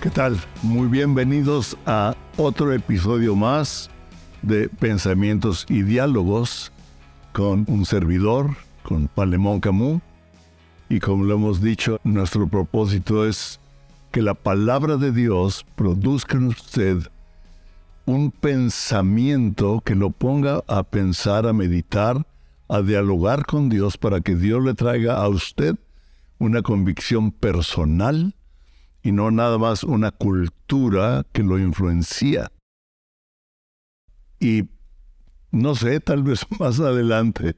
¿Qué 0.00 0.10
tal? 0.10 0.38
Muy 0.62 0.86
bienvenidos 0.86 1.76
a 1.84 2.14
otro 2.36 2.72
episodio 2.72 3.34
más 3.34 3.90
de 4.42 4.68
Pensamientos 4.68 5.66
y 5.68 5.82
Diálogos 5.82 6.70
con 7.32 7.64
un 7.66 7.84
servidor, 7.84 8.50
con 8.84 9.08
Palemón 9.08 9.58
Camus. 9.58 10.00
Y 10.88 11.00
como 11.00 11.24
lo 11.24 11.34
hemos 11.34 11.60
dicho, 11.60 11.98
nuestro 12.04 12.46
propósito 12.46 13.26
es 13.26 13.58
que 14.12 14.22
la 14.22 14.34
palabra 14.34 14.98
de 14.98 15.10
Dios 15.10 15.66
produzca 15.74 16.36
en 16.36 16.46
usted 16.46 16.98
un 18.06 18.30
pensamiento 18.30 19.82
que 19.84 19.96
lo 19.96 20.10
ponga 20.10 20.62
a 20.68 20.84
pensar, 20.84 21.44
a 21.44 21.52
meditar, 21.52 22.24
a 22.68 22.82
dialogar 22.82 23.46
con 23.46 23.68
Dios 23.68 23.96
para 23.96 24.20
que 24.20 24.36
Dios 24.36 24.62
le 24.62 24.74
traiga 24.74 25.16
a 25.16 25.26
usted 25.26 25.74
una 26.38 26.62
convicción 26.62 27.32
personal 27.32 28.36
y 29.08 29.12
no 29.12 29.30
nada 29.30 29.56
más 29.56 29.84
una 29.84 30.10
cultura 30.10 31.24
que 31.32 31.42
lo 31.42 31.58
influencia. 31.58 32.52
Y 34.38 34.64
no 35.50 35.74
sé, 35.74 36.00
tal 36.00 36.22
vez 36.22 36.44
más 36.60 36.78
adelante 36.78 37.56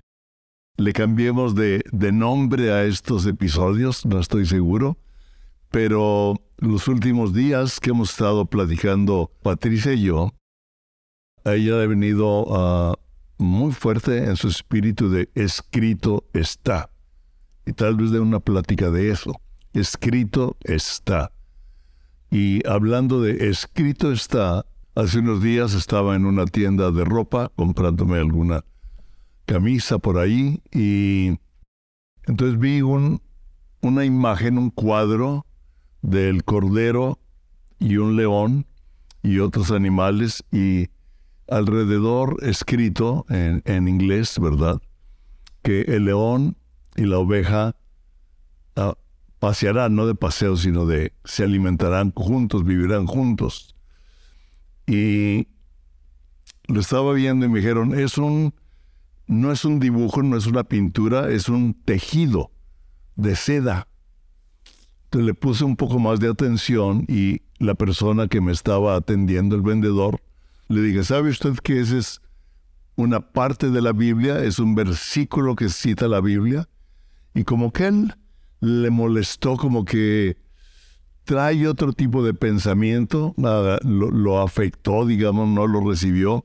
le 0.76 0.92
cambiemos 0.92 1.56
de, 1.56 1.82
de 1.90 2.12
nombre 2.12 2.72
a 2.72 2.84
estos 2.84 3.26
episodios, 3.26 4.06
no 4.06 4.20
estoy 4.20 4.46
seguro, 4.46 4.96
pero 5.70 6.36
los 6.58 6.86
últimos 6.86 7.34
días 7.34 7.80
que 7.80 7.90
hemos 7.90 8.10
estado 8.10 8.46
platicando 8.46 9.32
Patricia 9.42 9.92
y 9.92 10.04
yo, 10.04 10.32
ella 11.44 11.82
ha 11.82 11.86
venido 11.86 12.46
ah, 12.50 12.94
muy 13.38 13.72
fuerte 13.72 14.18
en 14.18 14.36
su 14.36 14.46
espíritu 14.46 15.10
de 15.10 15.28
escrito 15.34 16.28
está. 16.32 16.90
Y 17.66 17.72
tal 17.72 17.96
vez 17.96 18.12
de 18.12 18.20
una 18.20 18.38
plática 18.38 18.90
de 18.90 19.10
eso. 19.10 19.32
Escrito 19.72 20.56
está. 20.62 21.32
Y 22.30 22.66
hablando 22.66 23.20
de 23.20 23.48
escrito 23.48 24.12
está, 24.12 24.64
hace 24.94 25.18
unos 25.18 25.42
días 25.42 25.74
estaba 25.74 26.14
en 26.14 26.26
una 26.26 26.46
tienda 26.46 26.92
de 26.92 27.04
ropa 27.04 27.50
comprándome 27.56 28.18
alguna 28.18 28.64
camisa 29.46 29.98
por 29.98 30.18
ahí 30.18 30.62
y 30.72 31.38
entonces 32.26 32.58
vi 32.60 32.82
un, 32.82 33.20
una 33.80 34.04
imagen, 34.04 34.58
un 34.58 34.70
cuadro 34.70 35.44
del 36.02 36.44
cordero 36.44 37.18
y 37.80 37.96
un 37.96 38.14
león 38.14 38.66
y 39.22 39.40
otros 39.40 39.72
animales 39.72 40.44
y 40.52 40.88
alrededor 41.48 42.36
escrito 42.42 43.26
en, 43.28 43.62
en 43.64 43.88
inglés, 43.88 44.38
¿verdad? 44.38 44.80
Que 45.62 45.80
el 45.82 46.04
león 46.04 46.56
y 46.94 47.06
la 47.06 47.18
oveja 47.18 47.74
ah, 48.76 48.94
pasearán, 49.40 49.96
no 49.96 50.06
de 50.06 50.14
paseo, 50.14 50.56
sino 50.56 50.86
de 50.86 51.12
se 51.24 51.42
alimentarán 51.42 52.12
juntos, 52.12 52.64
vivirán 52.64 53.06
juntos. 53.06 53.74
Y 54.86 55.48
lo 56.68 56.80
estaba 56.80 57.12
viendo 57.14 57.46
y 57.46 57.48
me 57.48 57.58
dijeron, 57.58 57.98
es 57.98 58.18
un, 58.18 58.54
no 59.26 59.50
es 59.50 59.64
un 59.64 59.80
dibujo, 59.80 60.22
no 60.22 60.36
es 60.36 60.46
una 60.46 60.64
pintura, 60.64 61.30
es 61.30 61.48
un 61.48 61.74
tejido 61.74 62.52
de 63.16 63.34
seda. 63.34 63.88
Entonces 65.04 65.26
le 65.26 65.34
puse 65.34 65.64
un 65.64 65.74
poco 65.74 65.98
más 65.98 66.20
de 66.20 66.28
atención 66.28 67.04
y 67.08 67.42
la 67.58 67.74
persona 67.74 68.28
que 68.28 68.40
me 68.40 68.52
estaba 68.52 68.94
atendiendo, 68.94 69.56
el 69.56 69.62
vendedor, 69.62 70.20
le 70.68 70.82
dije, 70.82 71.02
¿sabe 71.02 71.30
usted 71.30 71.54
que 71.56 71.80
esa 71.80 71.96
es 71.96 72.20
una 72.94 73.20
parte 73.20 73.70
de 73.70 73.80
la 73.80 73.92
Biblia? 73.92 74.44
Es 74.44 74.58
un 74.58 74.74
versículo 74.74 75.56
que 75.56 75.68
cita 75.68 76.06
la 76.06 76.20
Biblia. 76.20 76.68
Y 77.34 77.44
como 77.44 77.72
que 77.72 77.86
él 77.88 78.14
le 78.60 78.90
molestó 78.90 79.56
como 79.56 79.84
que 79.84 80.36
trae 81.24 81.66
otro 81.68 81.92
tipo 81.92 82.24
de 82.24 82.34
pensamiento, 82.34 83.34
lo, 83.36 84.10
lo, 84.10 84.40
afectó, 84.40 85.06
digamos, 85.06 85.48
no 85.48 85.66
lo 85.66 85.88
recibió. 85.88 86.44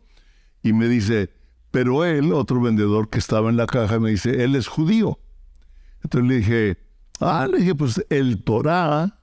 Y 0.61 0.73
me 0.73 0.87
dice, 0.87 1.31
pero 1.71 2.05
él, 2.05 2.31
otro 2.33 2.61
vendedor 2.61 3.09
que 3.09 3.19
estaba 3.19 3.49
en 3.49 3.57
la 3.57 3.65
caja, 3.65 3.99
me 3.99 4.11
dice, 4.11 4.43
él 4.43 4.55
es 4.55 4.67
judío. 4.67 5.19
Entonces 6.03 6.29
le 6.29 6.35
dije, 6.37 6.77
ah, 7.19 7.47
le 7.51 7.59
dije, 7.59 7.75
pues 7.75 8.05
el 8.09 8.43
Torah, 8.43 9.19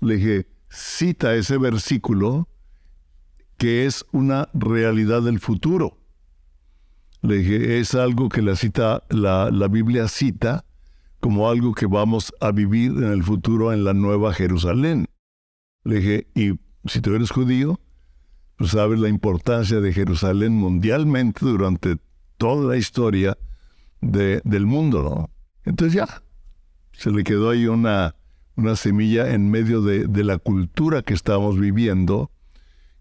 le 0.00 0.16
dije, 0.16 0.46
cita 0.68 1.34
ese 1.34 1.58
versículo 1.58 2.48
que 3.56 3.86
es 3.86 4.04
una 4.12 4.48
realidad 4.54 5.22
del 5.22 5.40
futuro. 5.40 5.98
Le 7.22 7.38
dije, 7.38 7.78
es 7.80 7.94
algo 7.94 8.28
que 8.28 8.40
la 8.40 8.56
cita, 8.56 9.02
la, 9.10 9.50
la 9.50 9.68
Biblia 9.68 10.08
cita 10.08 10.64
como 11.20 11.48
algo 11.48 11.74
que 11.74 11.86
vamos 11.86 12.32
a 12.40 12.50
vivir 12.50 12.92
en 12.92 13.12
el 13.12 13.22
futuro 13.22 13.72
en 13.72 13.84
la 13.84 13.92
nueva 13.92 14.32
Jerusalén. 14.32 15.06
Le 15.84 15.96
dije, 15.96 16.26
y 16.34 16.58
si 16.86 17.00
tú 17.00 17.14
eres 17.14 17.30
judío, 17.30 17.78
pues 18.56 18.72
sabes 18.72 18.98
la 18.98 19.08
importancia 19.08 19.80
de 19.80 19.92
Jerusalén 19.92 20.52
mundialmente 20.52 21.44
durante 21.46 21.98
toda 22.36 22.70
la 22.70 22.76
historia 22.76 23.36
del 24.00 24.66
mundo, 24.66 25.02
¿no? 25.02 25.30
Entonces 25.64 25.94
ya, 25.94 26.22
se 26.92 27.10
le 27.10 27.22
quedó 27.22 27.50
ahí 27.50 27.66
una, 27.66 28.14
una 28.56 28.76
semilla 28.76 29.32
en 29.34 29.50
medio 29.50 29.82
de, 29.82 30.06
de 30.06 30.24
la 30.24 30.38
cultura 30.38 31.02
que 31.02 31.14
estamos 31.14 31.58
viviendo. 31.58 32.30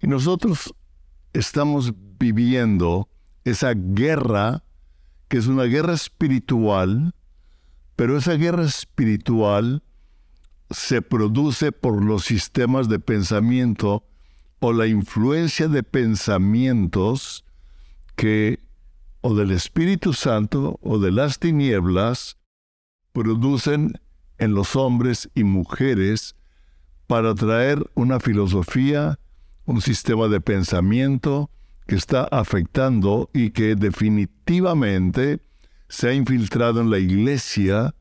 Y 0.01 0.07
nosotros 0.07 0.73
estamos 1.33 1.93
viviendo 2.19 3.09
esa 3.45 3.73
guerra, 3.73 4.63
que 5.29 5.37
es 5.37 5.47
una 5.47 5.63
guerra 5.63 5.93
espiritual, 5.93 7.13
pero 7.99 8.15
esa 8.15 8.35
guerra 8.35 8.63
espiritual 8.63 9.83
se 10.69 11.01
produce 11.01 11.73
por 11.73 12.01
los 12.01 12.23
sistemas 12.23 12.87
de 12.87 12.97
pensamiento 12.97 14.05
o 14.59 14.71
la 14.71 14.87
influencia 14.87 15.67
de 15.67 15.83
pensamientos 15.83 17.43
que 18.15 18.61
o 19.19 19.35
del 19.35 19.51
Espíritu 19.51 20.13
Santo 20.13 20.79
o 20.81 20.97
de 20.97 21.11
las 21.11 21.39
tinieblas 21.39 22.37
producen 23.11 23.99
en 24.37 24.53
los 24.53 24.77
hombres 24.77 25.29
y 25.35 25.43
mujeres 25.43 26.37
para 27.05 27.35
traer 27.35 27.85
una 27.95 28.21
filosofía, 28.21 29.19
un 29.65 29.81
sistema 29.81 30.29
de 30.29 30.39
pensamiento 30.39 31.51
que 31.85 31.95
está 31.95 32.23
afectando 32.23 33.29
y 33.33 33.49
que 33.49 33.75
definitivamente 33.75 35.41
se 35.89 36.09
ha 36.09 36.13
infiltrado 36.13 36.79
en 36.81 36.89
la 36.89 36.99
iglesia 36.99 37.93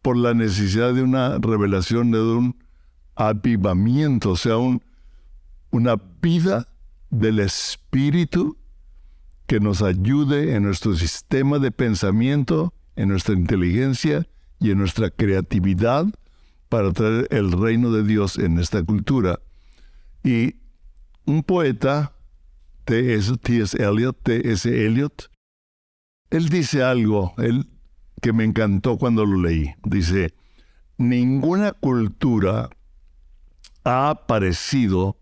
por 0.00 0.16
la 0.16 0.32
necesidad 0.32 0.94
de 0.94 1.02
una 1.02 1.38
revelación, 1.38 2.10
de 2.10 2.20
un 2.20 2.56
avivamiento, 3.14 4.30
o 4.30 4.36
sea, 4.36 4.56
una 5.70 5.96
vida 6.20 6.68
del 7.10 7.40
Espíritu 7.40 8.56
que 9.46 9.60
nos 9.60 9.82
ayude 9.82 10.54
en 10.54 10.62
nuestro 10.62 10.94
sistema 10.96 11.58
de 11.58 11.70
pensamiento, 11.70 12.72
en 12.96 13.08
nuestra 13.08 13.34
inteligencia 13.34 14.26
y 14.58 14.70
en 14.70 14.78
nuestra 14.78 15.10
creatividad 15.10 16.06
para 16.68 16.92
traer 16.92 17.28
el 17.30 17.52
reino 17.52 17.92
de 17.92 18.04
Dios 18.04 18.38
en 18.38 18.58
esta 18.58 18.82
cultura. 18.82 19.40
Y 20.24 20.56
un 21.26 21.42
poeta, 21.42 22.12
T.S. 22.84 23.34
Eliot, 23.78 24.16
T.S. 24.22 24.86
Eliot, 24.86 25.30
él 26.32 26.48
dice 26.48 26.82
algo 26.82 27.34
él, 27.36 27.68
que 28.22 28.32
me 28.32 28.44
encantó 28.44 28.96
cuando 28.96 29.26
lo 29.26 29.42
leí. 29.42 29.74
Dice, 29.84 30.34
ninguna 30.96 31.72
cultura 31.72 32.70
ha 33.84 34.08
aparecido 34.08 35.18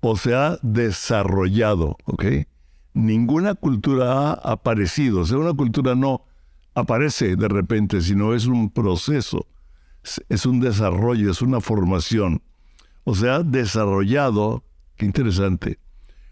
o 0.00 0.16
se 0.16 0.34
ha 0.34 0.58
desarrollado, 0.62 1.98
¿ok? 2.04 2.24
Ninguna 2.94 3.54
cultura 3.54 4.30
ha 4.30 4.32
aparecido. 4.32 5.20
O 5.20 5.24
sea, 5.26 5.36
una 5.36 5.52
cultura 5.52 5.94
no 5.94 6.24
aparece 6.74 7.36
de 7.36 7.48
repente, 7.48 8.00
sino 8.00 8.32
es 8.32 8.46
un 8.46 8.70
proceso, 8.70 9.46
es 10.30 10.46
un 10.46 10.60
desarrollo, 10.60 11.30
es 11.30 11.42
una 11.42 11.60
formación. 11.60 12.42
O 13.04 13.14
sea, 13.14 13.42
desarrollado, 13.42 14.64
qué 14.96 15.04
interesante, 15.04 15.78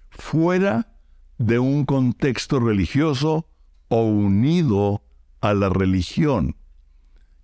fuera 0.08 0.94
de 1.36 1.58
un 1.58 1.84
contexto 1.84 2.58
religioso 2.58 3.46
o 3.88 4.02
unido 4.02 5.02
a 5.40 5.54
la 5.54 5.68
religión. 5.68 6.56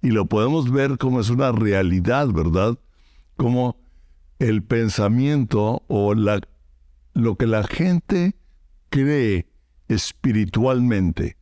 Y 0.02 0.10
lo 0.10 0.26
podemos 0.26 0.70
ver 0.70 0.98
como 0.98 1.20
es 1.20 1.30
una 1.30 1.52
realidad, 1.52 2.28
¿verdad? 2.28 2.78
Como 3.36 3.78
el 4.38 4.62
pensamiento 4.62 5.82
o 5.88 6.14
lo 6.14 7.36
que 7.36 7.46
la 7.46 7.64
gente 7.64 8.36
cree 8.90 9.48
espiritualmente 9.88 11.36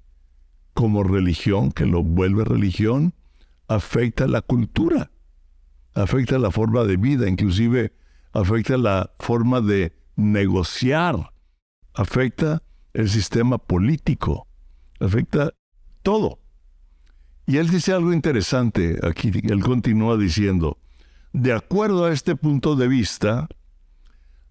como 0.74 1.02
religión, 1.02 1.72
que 1.72 1.86
lo 1.86 2.02
vuelve 2.02 2.44
religión, 2.44 3.14
afecta 3.68 4.26
la 4.26 4.42
cultura, 4.42 5.10
afecta 5.94 6.38
la 6.38 6.50
forma 6.50 6.84
de 6.84 6.96
vida, 6.96 7.28
inclusive 7.28 7.92
afecta 8.32 8.76
la 8.76 9.12
forma 9.18 9.60
de 9.60 9.92
negociar, 10.16 11.32
afecta 11.94 12.62
el 12.94 13.08
sistema 13.08 13.58
político 13.58 14.46
afecta 15.02 15.52
todo. 16.02 16.38
Y 17.46 17.56
él 17.58 17.68
dice 17.68 17.92
algo 17.92 18.12
interesante 18.12 18.98
aquí, 19.02 19.32
él 19.42 19.62
continúa 19.62 20.16
diciendo, 20.16 20.78
de 21.32 21.52
acuerdo 21.52 22.04
a 22.04 22.12
este 22.12 22.36
punto 22.36 22.76
de 22.76 22.88
vista, 22.88 23.48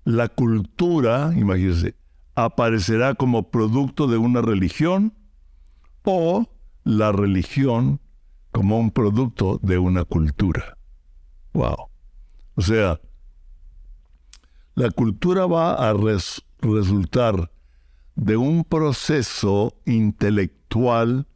la 0.03 0.27
cultura, 0.27 1.31
imagínense, 1.35 1.95
aparecerá 2.35 3.15
como 3.15 3.49
producto 3.49 4.07
de 4.07 4.17
una 4.17 4.41
religión 4.41 5.13
o 6.03 6.47
la 6.83 7.11
religión 7.11 8.01
como 8.51 8.79
un 8.79 8.91
producto 8.91 9.59
de 9.61 9.77
una 9.77 10.03
cultura. 10.03 10.77
Wow. 11.53 11.89
O 12.55 12.61
sea, 12.61 12.99
la 14.75 14.89
cultura 14.91 15.45
va 15.45 15.89
a 15.89 15.93
resultar 16.61 17.51
de 18.15 18.37
un 18.37 18.63
proceso 18.63 19.75
intelectual 19.85 21.27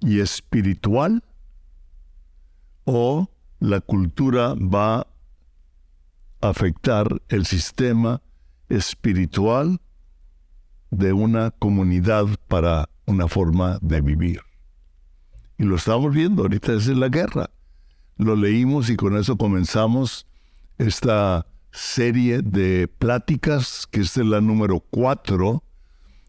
y 0.00 0.20
espiritual 0.20 1.24
o 2.84 3.30
la 3.58 3.80
cultura 3.80 4.54
va 4.54 5.00
a 5.00 5.06
afectar 6.40 7.20
el 7.28 7.44
sistema 7.46 8.22
espiritual 8.68 9.80
de 10.90 11.12
una 11.12 11.50
comunidad 11.50 12.26
para 12.46 12.88
una 13.06 13.28
forma 13.28 13.78
de 13.82 14.00
vivir. 14.00 14.40
Y 15.58 15.64
lo 15.64 15.76
estamos 15.76 16.14
viendo, 16.14 16.42
ahorita 16.42 16.72
es 16.74 16.86
la 16.86 17.08
guerra. 17.08 17.50
Lo 18.16 18.36
leímos 18.36 18.90
y 18.90 18.96
con 18.96 19.16
eso 19.16 19.36
comenzamos 19.36 20.26
esta 20.78 21.46
serie 21.72 22.42
de 22.42 22.88
pláticas, 22.88 23.86
que 23.90 24.00
es 24.00 24.16
la 24.16 24.40
número 24.40 24.80
cuatro 24.80 25.64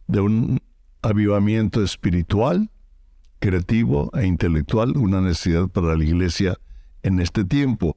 de 0.09 0.19
un 0.21 0.59
avivamiento 1.03 1.83
espiritual, 1.83 2.71
creativo 3.38 4.09
e 4.15 4.25
intelectual, 4.25 4.97
una 4.97 5.21
necesidad 5.21 5.67
para 5.67 5.95
la 5.95 6.03
iglesia 6.03 6.57
en 7.03 7.19
este 7.19 7.45
tiempo. 7.45 7.95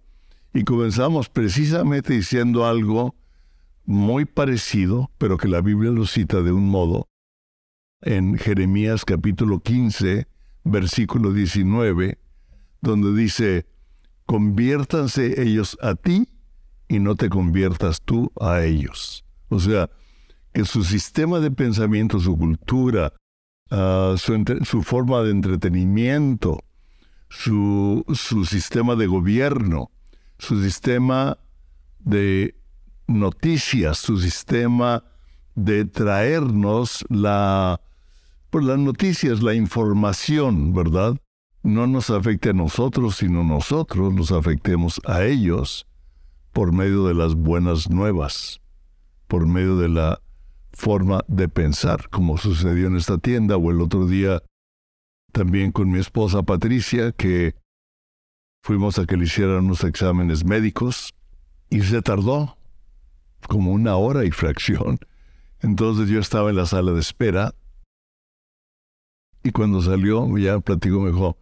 Y 0.53 0.65
comenzamos 0.65 1.31
precisamente 1.31 2.13
diciendo 2.13 2.67
algo 2.67 3.17
muy 3.87 4.27
parecido, 4.27 5.11
pero 5.17 5.39
que 5.39 5.49
la 5.49 5.63
Biblia 5.63 5.91
lo 5.91 6.07
cita 6.07 6.43
de 6.43 6.53
un 6.53 6.69
modo, 6.69 7.09
en 8.03 8.37
Jeremías 8.37 9.07
capítulo 9.07 9.61
15, 9.61 10.27
versículo 10.65 11.33
19, 11.33 12.19
donde 12.83 13.19
dice, 13.19 13.65
conviértanse 14.27 15.43
ellos 15.43 15.79
a 15.81 15.95
ti 15.95 16.29
y 16.89 16.99
no 16.99 17.15
te 17.15 17.31
conviertas 17.31 18.03
tú 18.03 18.31
a 18.39 18.63
ellos. 18.63 19.25
O 19.49 19.59
sea, 19.59 19.89
que 20.53 20.65
su 20.65 20.85
sistema 20.85 21.41
de 21.41 21.51
pensamiento, 21.51 22.21
su 22.21 22.37
cultura, 22.37 23.13
ah, 23.71 24.15
su, 24.17 24.83
forma 24.83 25.23
de 25.23 25.31
entretenimiento, 25.31 26.63
su, 27.29 28.05
sistema 28.47 28.95
de 28.95 29.07
gobierno, 29.07 29.91
su 30.39 30.63
sistema 30.63 31.39
de 32.01 32.55
noticias, 33.07 33.99
su 33.99 34.19
sistema 34.19 35.05
de 35.55 35.85
traernos 35.85 37.05
la, 37.09 37.81
pues, 38.51 38.65
las 38.65 38.79
noticias, 38.79 39.43
la 39.43 39.55
información, 39.55 40.75
¿verdad? 40.75 41.17
No 41.63 41.87
nos 41.87 42.11
afecte 42.11 42.51
a 42.51 42.55
nosotros, 42.55 43.17
sino 43.17 43.45
nosotros 43.45 44.13
nos 44.13 44.33
afectemos 44.33 45.01
a 45.07 45.25
ellos 45.25 45.87
por 46.53 46.73
medio 46.73 47.07
de 47.07 47.15
las 47.15 47.35
buenas 47.35 47.89
nuevas, 47.89 48.61
por 49.29 49.47
medio 49.47 49.77
de 49.77 49.89
la 49.89 50.21
forma 50.73 51.25
de 51.29 51.49
pensar, 51.49 52.09
como 52.11 52.39
sucedió 52.39 52.87
en 52.87 52.97
esta 52.97 53.19
tienda 53.19 53.57
o 53.57 53.71
el 53.71 53.81
otro 53.81 54.07
día 54.07 54.43
también 55.33 55.73
con 55.73 55.91
mi 55.91 55.99
esposa 55.99 56.43
Patricia, 56.43 57.13
que 57.13 57.55
fuimos 58.63 58.99
a 58.99 59.07
que 59.07 59.17
le 59.17 59.25
hicieran 59.25 59.65
unos 59.65 59.85
exámenes 59.85 60.45
médicos 60.45 61.15
y 61.71 61.81
se 61.83 62.03
tardó 62.03 62.57
como 63.49 63.73
una 63.73 63.97
hora 63.97 64.25
y 64.25 64.31
fracción. 64.31 64.99
Entonces 65.61 66.09
yo 66.09 66.21
estaba 66.21 66.51
en 66.51 66.57
la 66.57 66.67
sala 66.67 66.93
de 66.93 67.01
espera 67.01 67.55
y 69.43 69.51
cuando 69.51 69.83
salió 69.83 70.37
ya 70.39 70.61
platicó, 70.61 71.01
me 71.01 71.11
dijo, 71.11 71.37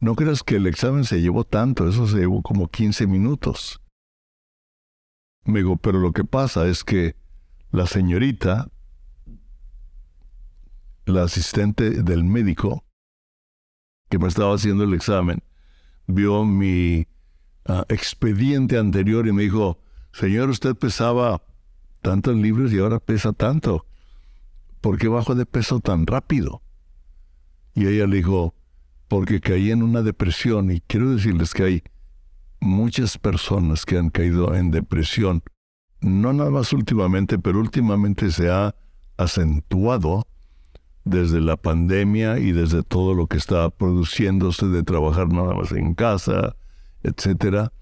no 0.00 0.14
creas 0.14 0.42
que 0.42 0.56
el 0.56 0.66
examen 0.66 1.04
se 1.04 1.20
llevó 1.20 1.44
tanto, 1.44 1.88
eso 1.88 2.06
se 2.06 2.18
llevó 2.18 2.42
como 2.42 2.68
15 2.68 3.06
minutos. 3.06 3.80
Me 5.44 5.60
dijo, 5.60 5.76
pero 5.76 5.98
lo 5.98 6.12
que 6.12 6.24
pasa 6.24 6.66
es 6.66 6.84
que 6.84 7.14
la 7.70 7.86
señorita, 7.86 8.68
la 11.06 11.22
asistente 11.24 12.02
del 12.02 12.24
médico 12.24 12.84
que 14.08 14.18
me 14.18 14.28
estaba 14.28 14.54
haciendo 14.54 14.84
el 14.84 14.94
examen, 14.94 15.42
vio 16.06 16.44
mi 16.44 17.06
ah, 17.66 17.84
expediente 17.88 18.76
anterior 18.76 19.26
y 19.26 19.32
me 19.32 19.44
dijo, 19.44 19.80
señor, 20.12 20.50
usted 20.50 20.74
pesaba 20.74 21.42
tantos 22.02 22.34
libros 22.36 22.72
y 22.72 22.78
ahora 22.78 22.98
pesa 22.98 23.32
tanto. 23.32 23.86
¿Por 24.80 24.98
qué 24.98 25.08
bajó 25.08 25.34
de 25.34 25.46
peso 25.46 25.80
tan 25.80 26.06
rápido? 26.06 26.62
Y 27.74 27.86
ella 27.86 28.06
le 28.06 28.16
dijo, 28.16 28.54
porque 29.06 29.40
caí 29.40 29.70
en 29.70 29.82
una 29.82 30.02
depresión 30.02 30.70
y 30.72 30.80
quiero 30.80 31.10
decirles 31.10 31.54
que 31.54 31.62
hay 31.62 31.82
muchas 32.60 33.16
personas 33.16 33.86
que 33.86 33.96
han 33.96 34.10
caído 34.10 34.54
en 34.54 34.70
depresión 34.70 35.42
no 36.00 36.32
nada 36.32 36.50
más 36.50 36.72
últimamente, 36.72 37.38
pero 37.38 37.60
últimamente 37.60 38.30
se 38.30 38.50
ha 38.50 38.74
acentuado 39.16 40.26
desde 41.04 41.40
la 41.40 41.56
pandemia 41.56 42.38
y 42.38 42.52
desde 42.52 42.82
todo 42.82 43.14
lo 43.14 43.26
que 43.26 43.36
está 43.36 43.70
produciéndose 43.70 44.66
de 44.66 44.82
trabajar 44.82 45.28
nada 45.28 45.54
más 45.54 45.72
en 45.72 45.94
casa, 45.94 46.56
etcétera. 47.02 47.72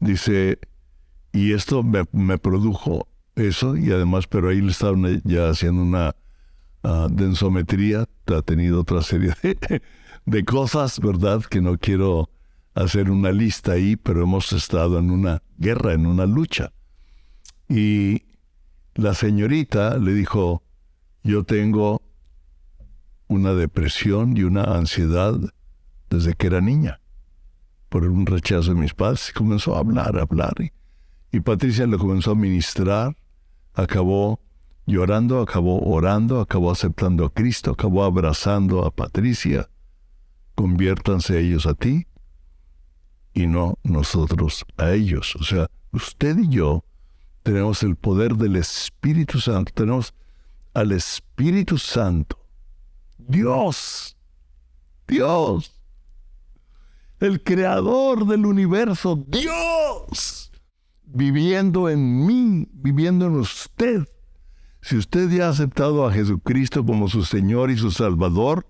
Dice, 0.00 0.58
y 1.32 1.52
esto 1.52 1.82
me, 1.82 2.38
produjo 2.38 3.08
eso, 3.36 3.76
y 3.76 3.90
además, 3.90 4.26
pero 4.26 4.48
ahí 4.48 4.60
le 4.60 4.70
estaban 4.70 5.22
ya 5.24 5.48
haciendo 5.48 5.82
una 5.82 6.14
uh, 6.82 7.08
densometría, 7.08 8.08
ha 8.26 8.42
tenido 8.42 8.80
otra 8.80 9.02
serie 9.02 9.34
de 10.26 10.44
cosas, 10.44 11.00
¿verdad? 11.00 11.42
Que 11.42 11.60
no 11.60 11.78
quiero 11.78 12.30
hacer 12.74 13.10
una 13.10 13.32
lista 13.32 13.72
ahí, 13.72 13.96
pero 13.96 14.22
hemos 14.22 14.52
estado 14.52 14.98
en 14.98 15.10
una 15.10 15.42
guerra, 15.58 15.92
en 15.92 16.06
una 16.06 16.26
lucha. 16.26 16.72
Y 17.72 18.24
la 18.96 19.14
señorita 19.14 19.96
le 19.96 20.12
dijo, 20.12 20.62
yo 21.22 21.42
tengo 21.44 22.02
una 23.28 23.54
depresión 23.54 24.36
y 24.36 24.42
una 24.42 24.64
ansiedad 24.64 25.40
desde 26.10 26.34
que 26.34 26.48
era 26.48 26.60
niña, 26.60 27.00
por 27.88 28.04
un 28.04 28.26
rechazo 28.26 28.74
de 28.74 28.80
mis 28.80 28.92
padres. 28.92 29.30
Y 29.30 29.32
comenzó 29.32 29.74
a 29.74 29.78
hablar, 29.78 30.18
a 30.18 30.22
hablar. 30.22 30.52
Y, 31.30 31.40
Patricia 31.40 31.86
le 31.86 31.96
comenzó 31.96 32.32
a 32.32 32.34
ministrar, 32.34 33.16
acabó 33.72 34.38
llorando, 34.84 35.40
acabó 35.40 35.80
orando, 35.80 36.42
acabó 36.42 36.70
aceptando 36.70 37.24
a 37.24 37.32
Cristo, 37.32 37.70
acabó 37.70 38.04
abrazando 38.04 38.84
a 38.84 38.90
Patricia. 38.90 39.70
Conviértanse 40.54 41.40
ellos 41.40 41.64
a 41.64 41.72
ti 41.72 42.06
y 43.32 43.46
no 43.46 43.78
nosotros 43.82 44.66
a 44.76 44.90
ellos. 44.90 45.36
O 45.36 45.42
sea, 45.42 45.70
usted 45.90 46.36
y 46.36 46.48
yo 46.50 46.84
tenemos 47.42 47.82
el 47.82 47.96
poder 47.96 48.36
del 48.36 48.56
Espíritu 48.56 49.40
Santo, 49.40 49.72
tenemos 49.74 50.14
al 50.74 50.92
Espíritu 50.92 51.78
Santo, 51.78 52.38
Dios, 53.18 54.16
Dios, 55.06 55.72
el 57.20 57.42
creador 57.42 58.26
del 58.26 58.46
universo, 58.46 59.22
Dios, 59.28 60.50
viviendo 61.02 61.88
en 61.88 62.26
mí, 62.26 62.68
viviendo 62.72 63.26
en 63.26 63.36
usted. 63.36 64.08
Si 64.80 64.96
usted 64.96 65.30
ya 65.30 65.46
ha 65.46 65.50
aceptado 65.50 66.06
a 66.06 66.12
Jesucristo 66.12 66.84
como 66.84 67.08
su 67.08 67.24
Señor 67.24 67.70
y 67.70 67.76
su 67.76 67.92
Salvador, 67.92 68.66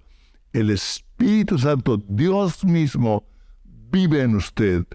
el 0.52 0.70
Espíritu 0.70 1.58
Santo, 1.58 1.96
Dios 1.96 2.64
mismo, 2.64 3.26
vive 3.64 4.22
en 4.22 4.36
usted. 4.36 4.86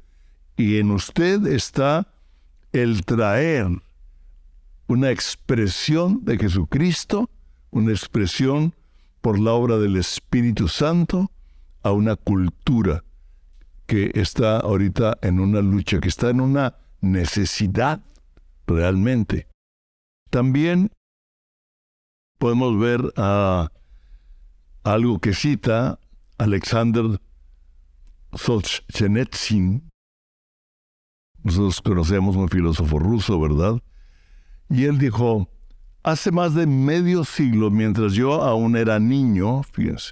Y 0.55 0.77
en 0.77 0.91
usted 0.91 1.47
está 1.47 2.07
el 2.77 3.05
traer 3.05 3.67
una 4.87 5.11
expresión 5.11 6.23
de 6.23 6.37
Jesucristo, 6.37 7.29
una 7.71 7.91
expresión 7.91 8.73
por 9.21 9.39
la 9.39 9.53
obra 9.53 9.77
del 9.77 9.97
Espíritu 9.97 10.67
Santo 10.67 11.31
a 11.83 11.91
una 11.91 12.15
cultura 12.15 13.03
que 13.85 14.11
está 14.15 14.59
ahorita 14.59 15.17
en 15.21 15.39
una 15.39 15.61
lucha, 15.61 15.99
que 15.99 16.09
está 16.09 16.29
en 16.29 16.41
una 16.41 16.75
necesidad 17.01 18.01
realmente. 18.65 19.47
También 20.29 20.91
podemos 22.37 22.77
ver 22.79 23.01
a 23.15 23.71
algo 24.83 25.19
que 25.19 25.33
cita 25.33 25.99
Alexander 26.37 27.19
Solzhenitsyn, 28.33 29.89
nosotros 31.47 31.81
conocemos 31.81 32.35
un 32.35 32.49
filósofo 32.49 32.99
ruso, 32.99 33.39
¿verdad? 33.39 33.81
Y 34.69 34.85
él 34.85 34.97
dijo, 34.97 35.49
hace 36.03 36.31
más 36.31 36.53
de 36.53 36.67
medio 36.67 37.23
siglo, 37.23 37.71
mientras 37.71 38.13
yo 38.13 38.43
aún 38.43 38.75
era 38.75 38.99
niño, 38.99 39.63
fíjense, 39.63 40.11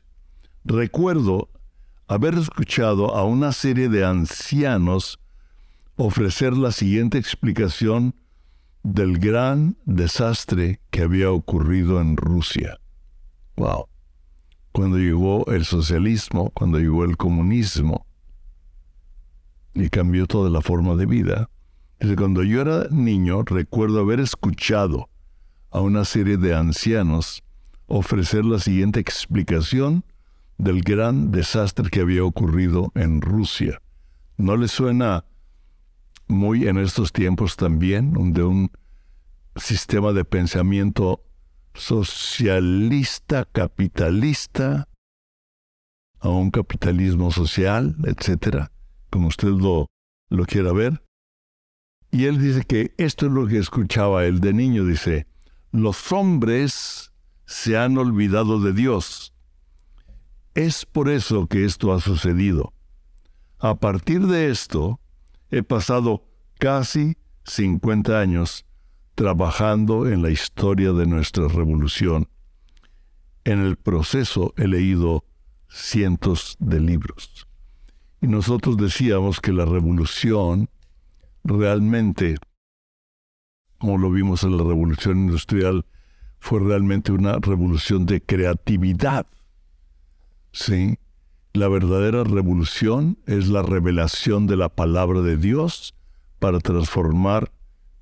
recuerdo 0.64 1.50
haber 2.08 2.36
escuchado 2.36 3.16
a 3.16 3.26
una 3.26 3.52
serie 3.52 3.90
de 3.90 4.06
ancianos 4.06 5.20
ofrecer 5.98 6.54
la 6.54 6.72
siguiente 6.72 7.18
explicación 7.18 8.16
del 8.84 9.18
gran 9.18 9.78
desastre 9.86 10.80
que 10.92 11.02
había 11.02 11.32
ocurrido 11.32 12.00
en 12.00 12.18
Rusia. 12.18 12.78
Wow. 13.56 13.88
Cuando 14.72 14.98
llegó 14.98 15.46
el 15.48 15.66
socialismo, 15.66 16.52
cuando 16.52 16.80
llegó 16.80 17.06
el 17.06 17.18
comunismo, 17.18 18.06
y 19.76 19.90
cambió 19.90 20.26
toda 20.26 20.50
la 20.50 20.62
forma 20.62 20.96
de 20.96 21.06
vida. 21.06 21.50
Desde 22.00 22.16
cuando 22.16 22.44
yo 22.44 22.62
era 22.62 22.88
niño, 22.90 23.44
recuerdo 23.44 24.00
haber 24.00 24.20
escuchado 24.20 25.10
a 25.70 25.82
una 25.82 26.06
serie 26.06 26.38
de 26.38 26.56
ancianos 26.56 27.44
ofrecer 27.88 28.46
la 28.46 28.60
siguiente 28.60 29.00
explicación 29.00 30.04
del 30.58 30.82
gran 30.82 31.32
desastre 31.32 31.90
que 31.90 32.02
había 32.02 32.24
ocurrido 32.24 32.92
en 32.96 33.22
Rusia. 33.22 33.82
¿No 34.38 34.58
le 34.58 34.68
suena 34.68 35.26
muy 36.28 36.68
en 36.68 36.78
estos 36.78 37.12
tiempos 37.12 37.56
también, 37.56 38.34
de 38.34 38.44
un 38.44 38.72
sistema 39.56 40.12
de 40.14 40.26
pensamiento 40.26 41.24
socialista, 41.74 43.46
capitalista, 43.46 44.88
a 46.20 46.30
un 46.30 46.50
capitalismo 46.50 47.32
social, 47.32 47.96
etcétera, 48.06 48.72
como 49.10 49.28
usted 49.28 49.50
lo, 49.50 49.90
quiera 50.48 50.74
ver? 50.74 51.02
Y 52.12 52.26
él 52.26 52.42
dice 52.42 52.64
que 52.64 52.94
esto 52.98 53.26
es 53.26 53.32
lo 53.32 53.48
que 53.48 53.58
escuchaba 53.58 54.26
él 54.26 54.40
de 54.40 54.54
niño, 54.54 54.86
dice, 54.86 55.28
los 55.72 56.12
hombres 56.12 57.12
se 57.46 57.78
han 57.78 57.98
olvidado 57.98 58.60
de 58.60 58.74
Dios. 58.74 59.34
Es 60.54 60.86
por 60.86 61.10
eso 61.10 61.48
que 61.48 61.66
esto 61.66 61.94
ha 61.94 62.00
sucedido. 62.00 62.74
A 63.60 63.76
partir 63.76 64.26
de 64.28 64.50
esto, 64.50 65.00
he 65.52 65.64
pasado 65.64 66.24
casi 66.60 67.18
50 67.46 68.20
años 68.20 68.66
trabajando 69.16 70.08
en 70.08 70.22
la 70.22 70.30
historia 70.30 70.92
de 70.92 71.06
nuestra 71.06 71.48
revolución. 71.48 72.28
En 73.44 73.60
el 73.60 73.78
proceso 73.78 74.54
he 74.58 74.68
leído 74.68 75.26
cientos 75.70 76.58
de 76.60 76.80
libros. 76.80 77.48
Y 78.26 78.28
nosotros 78.28 78.76
decíamos 78.78 79.40
que 79.40 79.54
la 79.54 79.66
revolución 79.66 80.68
realmente, 81.44 82.38
como 83.78 84.00
lo 84.00 84.10
vimos 84.10 84.44
en 84.44 84.58
la 84.58 84.64
revolución 84.64 85.26
industrial, 85.26 85.86
fue 86.40 86.60
realmente 86.60 87.12
una 87.12 87.38
revolución 87.38 88.08
de 88.08 88.22
creatividad. 88.22 89.28
Sí, 90.52 90.98
la 91.54 91.68
verdadera 91.68 92.24
revolución 92.24 93.20
es 93.28 93.48
la 93.48 93.62
revelación 93.62 94.48
de 94.48 94.58
la 94.58 94.70
palabra 94.70 95.22
de 95.22 95.38
Dios 95.38 95.94
para 96.40 96.58
transformar 96.58 97.52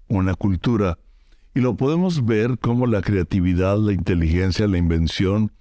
una 0.08 0.36
cultura. 0.36 1.00
Y 1.54 1.60
lo 1.60 1.76
podemos 1.76 2.26
ver 2.26 2.60
como 2.60 2.88
la 2.88 3.02
creatividad, 3.02 3.78
la 3.78 3.92
inteligencia, 3.92 4.70
la 4.70 4.78
invención 4.78 5.52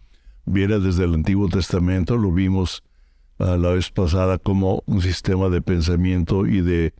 viene 0.44 0.78
desde 0.78 1.02
el 1.02 1.14
Antiguo 1.14 1.48
Testamento. 1.48 2.16
Lo 2.16 2.30
vimos 2.30 2.84
ah, 3.42 3.56
la 3.56 3.70
vez 3.70 3.90
pasada 3.90 4.38
como 4.38 4.82
un 4.86 5.02
sistema 5.02 5.48
de 5.48 5.60
pensamiento 5.60 6.46
y 6.46 6.60
de 6.60 6.94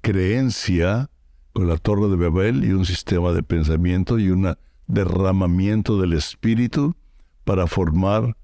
creencia 0.00 1.10
con 1.52 1.68
la 1.68 1.76
Torre 1.76 2.08
de 2.08 2.16
Babel 2.16 2.64
y 2.64 2.72
un 2.72 2.84
sistema 2.84 3.32
de 3.32 3.42
pensamiento 3.42 4.18
y 4.18 4.30
un 4.30 4.54
derramamiento 4.86 6.00
del 6.00 6.12
Espíritu 6.12 6.96
para 7.44 7.66
formar 7.66 8.36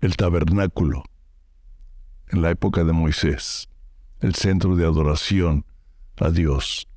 el 0.00 0.16
tabernáculo 0.16 1.04
en 2.28 2.42
la 2.42 2.50
época 2.50 2.84
de 2.84 2.92
Moisés, 2.92 3.68
el 4.20 4.34
centro 4.34 4.74
de 4.76 4.84
adoración 4.84 5.64
a 6.18 6.30
Dios. 6.30 6.88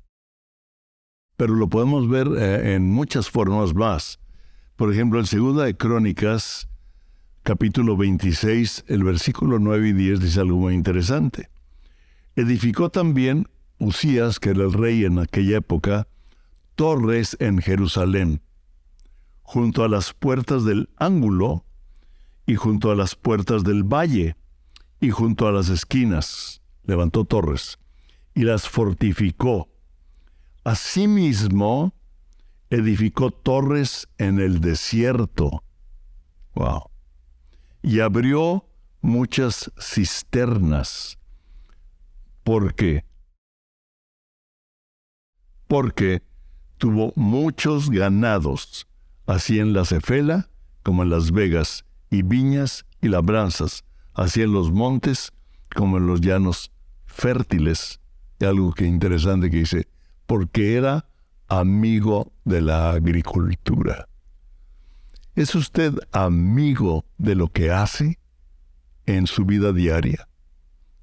Pero 1.36 1.54
lo 1.54 1.68
podemos 1.68 2.08
ver 2.08 2.28
eh, 2.36 2.74
en 2.74 2.90
muchas 2.90 3.30
formas 3.30 3.74
más. 3.74 4.18
Por 4.76 4.92
ejemplo, 4.92 5.18
en 5.18 5.26
Segunda 5.26 5.64
de 5.64 5.76
Crónicas, 5.76 6.68
capítulo 7.46 7.96
26, 7.96 8.86
el 8.88 9.04
versículo 9.04 9.60
9 9.60 9.90
y 9.90 9.92
10 9.92 10.18
dice 10.18 10.40
algo 10.40 10.56
muy 10.56 10.74
interesante. 10.74 11.48
Edificó 12.34 12.90
también 12.90 13.46
Usías, 13.78 14.40
que 14.40 14.50
era 14.50 14.64
el 14.64 14.72
rey 14.72 15.04
en 15.04 15.20
aquella 15.20 15.58
época, 15.58 16.08
torres 16.74 17.36
en 17.38 17.58
Jerusalén, 17.58 18.42
junto 19.42 19.84
a 19.84 19.88
las 19.88 20.12
puertas 20.12 20.64
del 20.64 20.90
ángulo 20.96 21.64
y 22.46 22.56
junto 22.56 22.90
a 22.90 22.96
las 22.96 23.14
puertas 23.14 23.62
del 23.62 23.84
valle 23.84 24.34
y 25.00 25.10
junto 25.10 25.46
a 25.46 25.52
las 25.52 25.68
esquinas. 25.68 26.62
Levantó 26.82 27.24
torres 27.26 27.78
y 28.34 28.42
las 28.42 28.68
fortificó. 28.68 29.68
Asimismo, 30.64 31.94
edificó 32.70 33.30
torres 33.30 34.08
en 34.18 34.40
el 34.40 34.60
desierto. 34.60 35.62
Wow. 36.56 36.95
Y 37.86 38.00
abrió 38.00 38.66
muchas 39.00 39.70
cisternas. 39.80 41.20
¿Por 42.42 42.74
qué? 42.74 43.04
Porque 45.68 46.20
tuvo 46.78 47.12
muchos 47.14 47.88
ganados, 47.88 48.88
así 49.26 49.60
en 49.60 49.72
la 49.72 49.84
Cefela 49.84 50.50
como 50.82 51.04
en 51.04 51.10
las 51.10 51.30
vegas, 51.30 51.84
y 52.10 52.22
viñas 52.22 52.86
y 53.00 53.06
labranzas, 53.06 53.84
así 54.14 54.42
en 54.42 54.52
los 54.52 54.72
montes 54.72 55.32
como 55.72 55.98
en 55.98 56.08
los 56.08 56.20
llanos 56.20 56.72
fértiles. 57.04 58.00
Algo 58.40 58.72
que 58.72 58.84
interesante 58.84 59.48
que 59.48 59.58
dice, 59.58 59.86
porque 60.26 60.74
era 60.74 61.08
amigo 61.46 62.32
de 62.44 62.62
la 62.62 62.90
agricultura. 62.90 64.08
¿Es 65.36 65.54
usted 65.54 65.94
amigo 66.12 67.04
de 67.18 67.36
lo 67.36 67.48
que 67.48 67.70
hace 67.70 68.18
en 69.06 69.28
su 69.28 69.44
vida 69.44 69.72
diaria, 69.72 70.28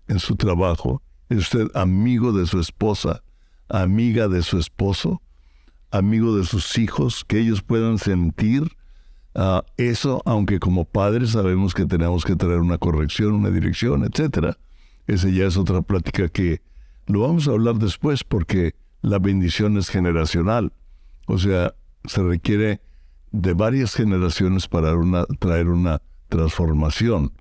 en 0.07 0.19
su 0.19 0.35
trabajo? 0.35 1.01
¿Es 1.29 1.37
usted 1.37 1.67
amigo 1.73 2.33
de 2.33 2.45
su 2.45 2.59
esposa, 2.59 3.23
amiga 3.69 4.27
de 4.27 4.43
su 4.43 4.59
esposo, 4.59 5.21
amigo 5.91 6.35
de 6.35 6.43
sus 6.43 6.77
hijos, 6.77 7.23
que 7.23 7.39
ellos 7.39 7.61
puedan 7.61 7.97
sentir 7.97 8.75
Ah, 9.35 9.63
eso, 9.77 10.21
aunque 10.25 10.59
como 10.59 10.85
padres 10.85 11.31
sabemos 11.31 11.73
que 11.73 11.85
tenemos 11.85 12.23
que 12.23 12.35
traer 12.35 12.59
una 12.59 12.77
corrección, 12.77 13.33
una 13.33 13.49
dirección, 13.49 14.03
etcétera, 14.03 14.57
esa 15.07 15.27
ya 15.29 15.45
es 15.45 15.57
otra 15.57 15.81
plática 15.81 16.29
que 16.29 16.61
lo 17.07 17.21
vamos 17.21 17.47
a 17.47 17.51
hablar 17.51 17.75
después 17.75 18.23
porque 18.23 18.75
la 19.01 19.17
bendición 19.17 19.77
es 19.77 19.89
generacional. 19.89 20.71
O 21.25 21.39
sea, 21.39 21.73
se 22.05 22.21
requiere 22.21 22.81
de 23.33 23.53
varias 23.53 23.95
generaciones 23.95 24.67
para 24.67 24.93
traer 25.39 25.67
una 25.67 26.01
transformación. 26.29 27.33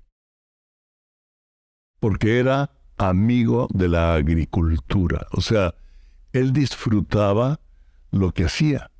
Porque 2.00 2.38
era 2.38 2.72
amigo 2.96 3.68
de 3.72 3.88
la 3.88 4.14
agricultura. 4.14 5.26
O 5.32 5.42
sea, 5.42 5.74
él 6.32 6.52
disfrutaba 6.52 7.60
lo 8.10 8.32
que 8.32 8.46
hacía. 8.46 8.90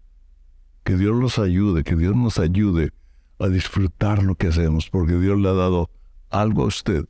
Que 0.84 0.96
Dios 0.96 1.16
los 1.16 1.38
ayude, 1.38 1.82
que 1.82 1.96
Dios 1.96 2.14
nos 2.14 2.38
ayude 2.38 2.92
a 3.38 3.48
disfrutar 3.48 4.22
lo 4.22 4.34
que 4.34 4.48
hacemos, 4.48 4.90
porque 4.90 5.14
Dios 5.14 5.38
le 5.38 5.48
ha 5.48 5.54
dado 5.54 5.90
algo 6.30 6.62
a 6.64 6.66
usted 6.66 7.06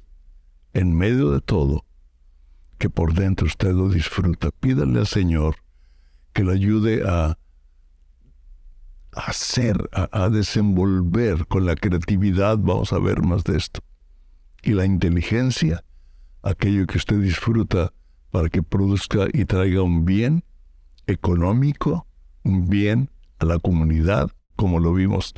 en 0.75 0.97
medio 0.97 1.31
de 1.31 1.41
todo, 1.41 1.85
que 2.79 2.89
por 2.89 3.15
dentro 3.15 3.47
usted 3.47 3.73
lo 3.73 3.89
disfruta. 3.89 4.51
Pídale 4.53 5.01
al 5.01 5.07
Señor 5.07 5.57
que 6.33 6.45
le 6.45 6.53
ayude 6.53 7.03
a 7.07 7.37
hacer, 9.13 9.91
a, 9.93 10.29
desenvolver 10.31 11.47
con 11.47 11.67
la 11.67 11.77
creatividad, 11.77 12.59
vamos 12.59 12.93
a 12.93 12.99
ver 12.99 13.23
más 13.23 13.45
de 13.45 13.57
esto, 13.57 13.81
y 14.63 14.73
la 14.73 14.87
inteligencia, 14.87 15.85
aquello 16.43 16.87
que 16.87 16.99
usted 16.99 17.21
disfruta 17.21 17.93
para 18.31 18.49
que 18.49 18.63
produzca 18.63 19.27
y 19.33 19.45
traiga 19.45 19.83
un 19.83 20.05
bien 20.05 20.45
económico, 21.07 22.07
un 22.45 22.69
bien 22.69 23.11
a 23.39 23.45
la 23.45 23.59
comunidad, 23.59 24.31
como 24.57 24.81
lo 24.81 24.95
vimos 24.95 25.35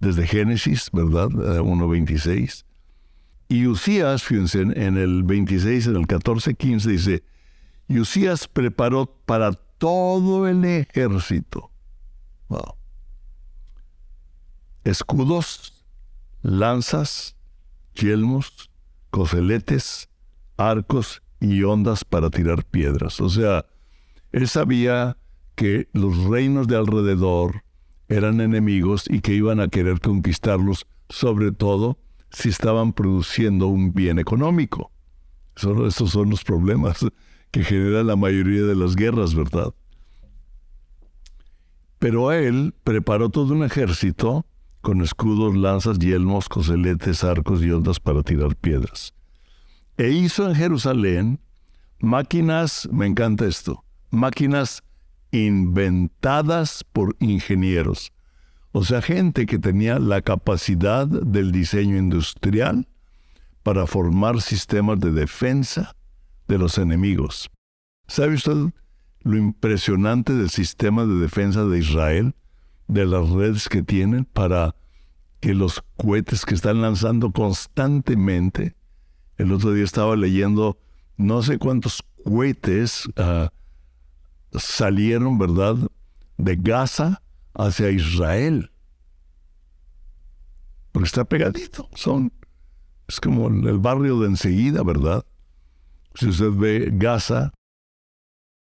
desde 0.00 0.26
Génesis, 0.26 0.90
¿verdad? 0.92 1.28
1.26. 1.28 2.62
Eh, 2.62 2.64
y 3.48 3.66
Usías, 3.66 4.22
fíjense, 4.22 4.62
en 4.62 4.96
el 4.96 5.24
26, 5.24 5.88
en 5.88 5.96
el 5.96 6.06
14, 6.06 6.54
15 6.54 6.90
dice, 6.90 7.24
y 7.86 7.98
Usías 7.98 8.48
preparó 8.48 9.06
para 9.26 9.52
todo 9.52 10.48
el 10.48 10.64
ejército. 10.64 11.70
Escudos, 14.84 15.84
lanzas, 16.42 17.36
yelmos, 17.94 18.70
coseletes, 19.10 20.08
arcos 20.56 21.22
y 21.40 21.62
ondas 21.62 22.04
para 22.04 22.30
tirar 22.30 22.64
piedras. 22.64 23.20
O 23.20 23.28
sea, 23.28 23.66
él 24.32 24.48
sabía 24.48 25.16
que 25.54 25.88
los 25.92 26.24
reinos 26.24 26.66
de 26.66 26.76
alrededor 26.76 27.64
eran 28.08 28.40
enemigos 28.40 29.04
y 29.08 29.20
que 29.20 29.34
iban 29.34 29.60
a 29.60 29.68
querer 29.68 30.00
conquistarlos, 30.00 30.86
sobre 31.08 31.52
todo 31.52 31.98
si 32.30 32.48
estaban 32.48 32.92
produciendo 32.92 33.66
un 33.66 33.92
bien 33.92 34.18
económico. 34.18 34.90
esos 35.56 36.10
son 36.10 36.30
los 36.30 36.44
problemas 36.44 37.06
que 37.50 37.62
genera 37.62 38.02
la 38.02 38.16
mayoría 38.16 38.62
de 38.62 38.74
las 38.74 38.96
guerras, 38.96 39.34
¿verdad? 39.34 39.74
Pero 41.98 42.32
él 42.32 42.74
preparó 42.82 43.28
todo 43.28 43.52
un 43.54 43.62
ejército 43.62 44.46
con 44.82 45.00
escudos, 45.00 45.56
lanzas, 45.56 45.98
yelmos, 45.98 46.48
coseletes, 46.48 47.24
arcos 47.24 47.62
y 47.62 47.70
ondas 47.70 48.00
para 48.00 48.22
tirar 48.22 48.54
piedras. 48.56 49.14
E 49.96 50.10
hizo 50.10 50.48
en 50.48 50.54
Jerusalén 50.54 51.40
máquinas, 52.00 52.88
me 52.92 53.06
encanta 53.06 53.46
esto, 53.46 53.84
máquinas 54.10 54.82
inventadas 55.30 56.84
por 56.92 57.16
ingenieros. 57.20 58.12
O 58.72 58.84
sea, 58.84 59.02
gente 59.02 59.46
que 59.46 59.58
tenía 59.58 59.98
la 59.98 60.22
capacidad 60.22 61.06
del 61.06 61.52
diseño 61.52 61.96
industrial 61.96 62.88
para 63.62 63.86
formar 63.86 64.40
sistemas 64.40 64.98
de 64.98 65.12
defensa 65.12 65.94
de 66.48 66.58
los 66.58 66.78
enemigos. 66.78 67.50
¿Sabe 68.08 68.34
usted 68.34 68.72
lo 69.20 69.36
impresionante 69.36 70.34
del 70.34 70.50
sistema 70.50 71.06
de 71.06 71.14
defensa 71.14 71.64
de 71.64 71.78
Israel? 71.78 72.34
De 72.88 73.06
las 73.06 73.28
redes 73.30 73.68
que 73.68 73.82
tienen 73.82 74.24
para 74.24 74.74
que 75.40 75.54
los 75.54 75.82
cohetes 75.96 76.44
que 76.44 76.54
están 76.54 76.82
lanzando 76.82 77.32
constantemente. 77.32 78.76
El 79.38 79.52
otro 79.52 79.72
día 79.72 79.84
estaba 79.84 80.14
leyendo 80.14 80.78
no 81.16 81.42
sé 81.42 81.58
cuántos 81.58 82.02
cohetes 82.24 83.08
ah, 83.16 83.50
salieron, 84.52 85.38
¿verdad?, 85.38 85.76
de 86.38 86.56
Gaza 86.56 87.22
hacia 87.54 87.90
Israel. 87.90 88.70
Porque 90.92 91.06
está 91.06 91.24
pegadito. 91.24 91.88
Son, 91.94 92.32
es 93.08 93.20
como 93.20 93.48
el 93.48 93.78
barrio 93.78 94.20
de 94.20 94.28
enseguida, 94.28 94.82
¿verdad? 94.82 95.24
Si 96.14 96.28
usted 96.28 96.50
ve 96.52 96.90
Gaza, 96.92 97.52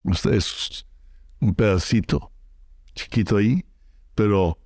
usted 0.05 0.35
es 0.35 0.87
un 1.41 1.55
pedacito 1.55 2.31
chiquito 2.95 3.37
ahí, 3.37 3.65
pero 4.15 4.59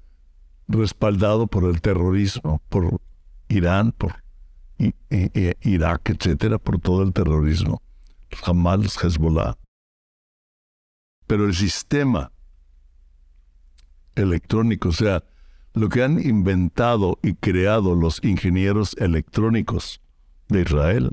respaldado 0.68 1.46
por 1.46 1.64
el 1.64 1.80
terrorismo, 1.80 2.60
por 2.68 3.00
Irán, 3.48 3.92
por 3.92 4.22
Irak, 5.62 6.10
etcétera, 6.10 6.58
por 6.58 6.80
todo 6.80 7.02
el 7.02 7.12
terrorismo. 7.12 7.82
Hamas, 8.44 9.02
Hezbollah. 9.02 9.56
Pero 11.26 11.46
el 11.46 11.54
sistema 11.54 12.32
electrónico, 14.14 14.90
o 14.90 14.92
sea, 14.92 15.24
lo 15.74 15.88
que 15.88 16.02
han 16.02 16.18
inventado 16.18 17.18
y 17.22 17.34
creado 17.34 17.94
los 17.94 18.22
ingenieros 18.24 18.96
electrónicos 18.98 20.00
de 20.48 20.62
Israel, 20.62 21.10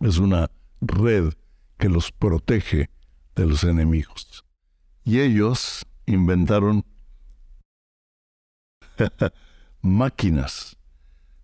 es 0.00 0.18
una 0.18 0.50
red 0.80 1.32
que 1.78 1.88
los 1.88 2.12
protege 2.12 2.90
de 3.34 3.46
los 3.46 3.64
enemigos. 3.64 4.44
Y 5.04 5.20
ellos 5.20 5.84
inventaron 6.06 6.84
máquinas, 9.82 10.76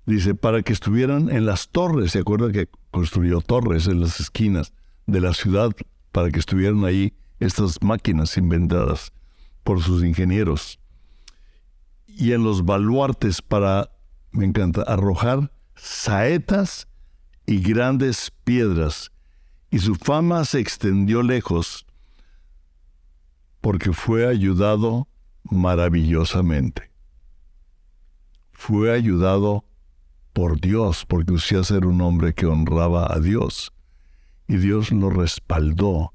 dice, 0.06 0.34
para 0.34 0.62
que 0.62 0.72
estuvieran 0.72 1.30
en 1.30 1.46
las 1.46 1.68
torres. 1.68 2.12
¿Se 2.12 2.20
acuerda 2.20 2.52
que 2.52 2.68
construyó 2.90 3.40
torres 3.40 3.86
en 3.86 4.00
las 4.00 4.20
esquinas 4.20 4.72
de 5.06 5.20
la 5.20 5.34
ciudad 5.34 5.72
para 6.12 6.30
que 6.30 6.38
estuvieran 6.38 6.84
ahí 6.84 7.14
estas 7.40 7.82
máquinas 7.82 8.36
inventadas 8.36 9.12
por 9.64 9.82
sus 9.82 10.04
ingenieros? 10.04 10.78
Y 12.06 12.32
en 12.32 12.42
los 12.42 12.64
baluartes 12.64 13.42
para, 13.42 13.90
me 14.32 14.44
encanta, 14.44 14.82
arrojar 14.82 15.52
saetas 15.76 16.88
y 17.46 17.60
grandes 17.60 18.32
piedras. 18.44 19.12
Y 19.70 19.78
su 19.78 19.94
fama 19.94 20.44
se 20.44 20.60
extendió 20.60 21.22
lejos 21.22 21.86
porque 23.60 23.92
fue 23.92 24.26
ayudado 24.26 25.08
maravillosamente. 25.44 26.90
Fue 28.52 28.92
ayudado 28.92 29.64
por 30.32 30.60
Dios, 30.60 31.04
porque 31.06 31.32
usía 31.32 31.64
ser 31.64 31.86
un 31.86 32.00
hombre 32.00 32.34
que 32.34 32.46
honraba 32.46 33.12
a 33.12 33.18
Dios. 33.18 33.72
Y 34.46 34.56
Dios 34.56 34.92
lo 34.92 35.10
respaldó, 35.10 36.12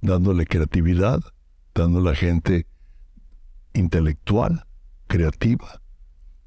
dándole 0.00 0.46
creatividad, 0.46 1.20
dándole 1.74 2.10
a 2.10 2.14
gente 2.14 2.66
intelectual, 3.74 4.66
creativa, 5.06 5.82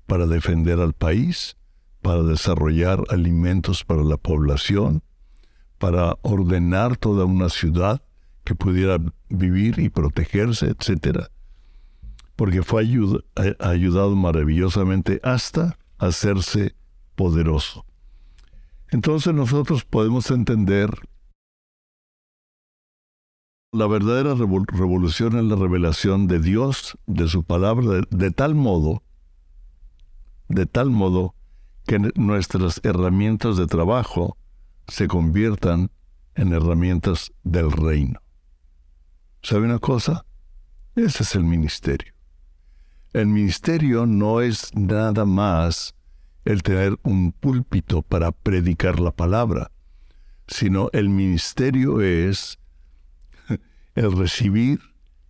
para 0.08 0.25
defender 0.25 0.80
al 0.80 0.93
país, 0.93 1.56
para 2.02 2.23
desarrollar 2.23 3.04
alimentos 3.10 3.84
para 3.84 4.04
la 4.04 4.17
población, 4.17 5.04
para 5.78 6.17
ordenar 6.21 6.97
toda 6.97 7.25
una 7.25 7.49
ciudad 7.49 8.02
que 8.49 8.55
pudiera 8.55 8.97
vivir 9.29 9.77
y 9.77 9.89
protegerse, 9.89 10.71
etc. 10.71 11.27
Porque 12.35 12.63
fue 12.63 12.81
ayudado 13.59 14.15
maravillosamente 14.15 15.19
hasta 15.23 15.77
hacerse 15.99 16.75
poderoso. 17.15 17.85
Entonces 18.89 19.35
nosotros 19.35 19.85
podemos 19.85 20.31
entender 20.31 20.89
la 23.71 23.85
verdadera 23.85 24.33
revolución 24.33 25.38
en 25.38 25.47
la 25.47 25.55
revelación 25.55 26.25
de 26.25 26.39
Dios, 26.39 26.97
de 27.05 27.27
su 27.27 27.43
palabra, 27.43 28.01
de, 28.09 28.31
tal 28.31 28.55
modo, 28.55 29.03
de 30.47 30.65
tal 30.65 30.89
modo 30.89 31.35
que 31.85 31.99
nuestras 32.15 32.81
herramientas 32.83 33.57
de 33.57 33.67
trabajo 33.67 34.38
se 34.88 35.07
conviertan 35.07 35.91
en 36.33 36.51
herramientas 36.51 37.31
del 37.43 37.71
reino. 37.71 38.19
¿Sabe 39.41 39.65
una 39.65 39.80
cosa? 39.80 40.25
Ese 40.95 41.23
es 41.23 41.36
el 41.36 41.43
ministerio. 41.43 42.13
El 43.13 43.28
ministerio 43.28 44.06
no 44.06 44.41
es 44.41 44.75
nada 44.75 45.25
más 45.25 45.95
el 46.45 46.63
tener 46.63 46.97
un 47.04 47.32
púlpito 47.32 48.02
para 48.02 48.32
predicar 48.32 48.99
la 48.99 49.12
palabra, 49.12 49.71
sino 50.47 50.89
el 50.93 51.10
ministerio 51.10 52.02
es 52.02 52.60
el 53.95 54.17
recibir 54.17 54.80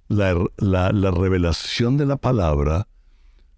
la, 0.10 1.12
revelación 1.12 1.98
de 1.98 2.06
la 2.06 2.18
palabra, 2.18 2.88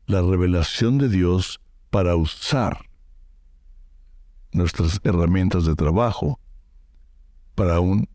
la 0.05 0.21
revelación 0.21 0.97
de 0.97 1.09
Dios 1.09 1.61
para 1.89 2.15
usar 2.15 2.85
nuestras 4.51 4.99
herramientas 5.03 5.65
de 5.65 5.75
trabajo 5.75 6.39
para 7.55 7.79
un 7.79 8.09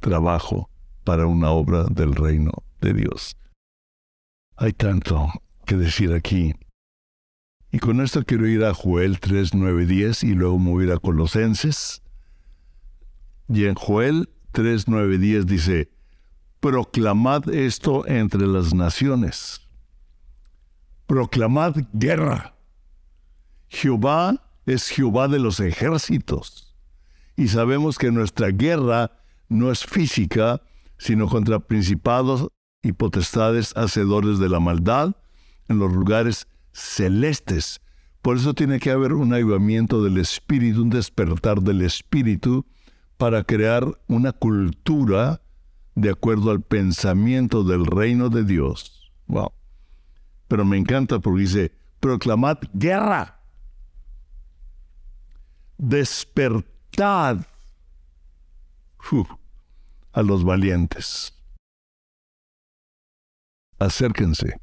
trabajo, 0.00 0.68
para 1.06 1.26
una 1.26 1.50
obra 1.50 1.84
del 1.84 2.16
reino 2.16 2.64
de 2.80 2.92
Dios. 2.92 3.36
Hay 4.56 4.72
tanto 4.72 5.28
que 5.64 5.76
decir 5.76 6.12
aquí. 6.12 6.56
Y 7.70 7.78
con 7.78 8.00
esto 8.00 8.24
quiero 8.24 8.48
ir 8.48 8.64
a 8.64 8.74
Joel 8.74 9.20
3, 9.20 9.54
9, 9.54 9.86
10 9.86 10.24
y 10.24 10.34
luego 10.34 10.58
mover 10.58 10.90
a 10.90 10.98
Colosenses. 10.98 12.02
Y 13.48 13.66
en 13.66 13.76
Joel 13.76 14.30
3, 14.50 14.88
9, 14.88 15.18
10 15.18 15.46
dice, 15.46 15.90
proclamad 16.58 17.48
esto 17.50 18.04
entre 18.08 18.44
las 18.48 18.74
naciones. 18.74 19.60
Proclamad 21.06 21.76
guerra. 21.92 22.56
Jehová 23.68 24.42
es 24.64 24.88
Jehová 24.88 25.28
de 25.28 25.38
los 25.38 25.60
ejércitos. 25.60 26.74
Y 27.36 27.46
sabemos 27.46 27.96
que 27.96 28.10
nuestra 28.10 28.48
guerra 28.48 29.12
no 29.48 29.70
es 29.70 29.84
física, 29.84 30.62
sino 30.98 31.28
contra 31.28 31.60
principados 31.60 32.48
y 32.82 32.92
potestades 32.92 33.76
hacedores 33.76 34.38
de 34.38 34.48
la 34.48 34.60
maldad 34.60 35.16
en 35.68 35.78
los 35.78 35.92
lugares 35.92 36.46
celestes. 36.72 37.80
Por 38.22 38.36
eso 38.36 38.54
tiene 38.54 38.80
que 38.80 38.90
haber 38.90 39.12
un 39.12 39.32
avivamiento 39.32 40.02
del 40.02 40.18
espíritu, 40.18 40.82
un 40.82 40.90
despertar 40.90 41.62
del 41.62 41.82
espíritu 41.82 42.66
para 43.16 43.44
crear 43.44 43.86
una 44.08 44.32
cultura 44.32 45.40
de 45.94 46.10
acuerdo 46.10 46.50
al 46.50 46.60
pensamiento 46.60 47.64
del 47.64 47.86
reino 47.86 48.28
de 48.28 48.44
Dios. 48.44 49.12
Wow. 49.26 49.52
Pero 50.48 50.64
me 50.64 50.76
encanta 50.76 51.18
porque 51.18 51.40
dice, 51.40 51.72
proclamad 52.00 52.58
guerra. 52.74 53.40
Despertad 55.78 57.46
a 60.16 60.22
los 60.22 60.44
valientes. 60.44 61.34
Acérquense. 63.78 64.58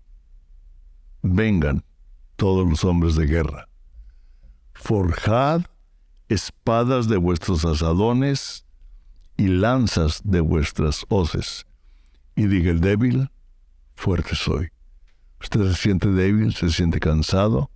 Vengan 1.22 1.86
todos 2.36 2.68
los 2.68 2.84
hombres 2.84 3.16
de 3.16 3.28
guerra. 3.28 3.70
Forjad 4.74 5.62
espadas 6.28 7.08
de 7.08 7.18
vuestros 7.18 7.64
asadones 7.66 8.66
y 9.38 9.48
lanzas 9.48 10.22
de 10.24 10.42
vuestras 10.42 11.06
hoces. 11.10 11.68
Y 12.36 12.48
diga 12.48 12.72
el 12.72 12.82
débil, 12.82 13.30
fuerte 13.94 14.36
soy. 14.36 14.70
Usted 15.40 15.72
se 15.72 15.76
siente 15.76 16.10
débil, 16.10 16.56
se 16.56 16.72
siente 16.72 17.00
cansado, 17.00 17.70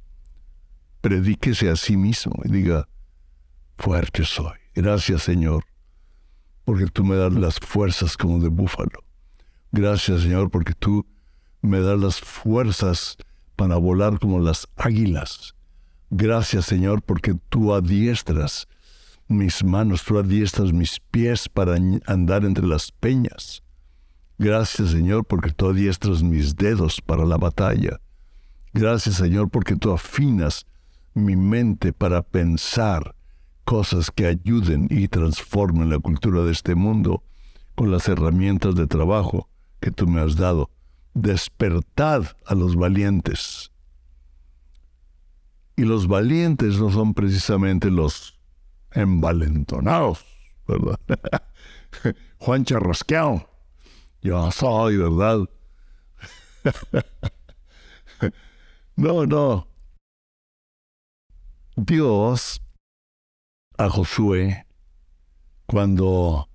predíquese 1.01 1.69
a 1.69 1.75
sí 1.75 1.95
mismo 1.95 2.33
y 2.43 2.49
diga, 2.49 2.89
fuerte 3.77 4.25
soy. 4.25 4.57
Gracias 4.73 5.21
Señor, 5.21 5.63
porque 6.67 6.87
tú 6.87 7.05
me 7.05 7.15
das 7.15 7.31
las 7.31 7.59
fuerzas 7.61 8.17
como 8.17 8.39
de 8.39 8.49
búfalo. 8.49 9.01
Gracias, 9.71 10.23
Señor, 10.23 10.51
porque 10.51 10.73
tú 10.73 11.07
me 11.61 11.79
das 11.79 11.97
las 11.97 12.19
fuerzas 12.19 13.15
para 13.55 13.77
volar 13.77 14.19
como 14.19 14.37
las 14.41 14.67
águilas. 14.75 15.55
Gracias, 16.09 16.65
Señor, 16.65 17.01
porque 17.03 17.35
tú 17.47 17.73
adiestras 17.73 18.67
mis 19.29 19.63
manos, 19.63 20.03
tú 20.03 20.19
adiestras 20.19 20.73
mis 20.73 20.99
pies 20.99 21.47
para 21.47 21.77
andar 22.05 22.43
entre 22.43 22.67
las 22.67 22.91
peñas. 22.91 23.63
Gracias, 24.37 24.89
Señor, 24.89 25.23
porque 25.23 25.51
tú 25.51 25.69
adiestras 25.69 26.21
mis 26.21 26.53
dedos 26.53 26.99
para 26.99 27.23
la 27.23 27.37
batalla. 27.37 28.01
Gracias, 28.73 29.15
Señor, 29.15 29.49
porque 29.49 29.77
tú 29.77 29.93
afinas 29.93 30.65
mi 31.13 31.37
mente 31.37 31.93
para 31.93 32.21
pensar 32.23 33.15
cosas 33.67 34.11
que 34.11 34.25
ayuden 34.27 34.87
y 34.89 35.09
transformen 35.09 35.89
la 35.89 35.99
cultura 35.99 36.41
de 36.43 36.53
este 36.53 36.73
mundo 36.73 37.21
con 37.75 37.91
las 37.91 38.07
herramientas 38.07 38.75
de 38.75 38.87
trabajo 38.87 39.49
que 39.81 39.91
tú 39.91 40.07
me 40.07 40.21
has 40.21 40.37
dado. 40.37 40.69
Despertad 41.13 42.23
a 42.45 42.55
los 42.55 42.77
valientes. 42.77 43.73
Y 45.75 45.81
los 45.81 46.07
valientes 46.07 46.79
no 46.79 46.89
son 46.91 47.13
precisamente 47.13 47.91
los 47.91 48.39
envalentonados, 48.91 50.25
¿verdad? 50.65 50.97
Juan 52.37 52.63
Charrasqueado. 52.63 53.49
Yo 54.21 54.49
soy, 54.49 54.95
¿verdad? 54.95 55.39
no, 58.95 59.25
no. 59.25 59.67
Dios 61.75 62.61
a 63.77 63.89
Josué 63.89 64.65
cuando 65.65 66.49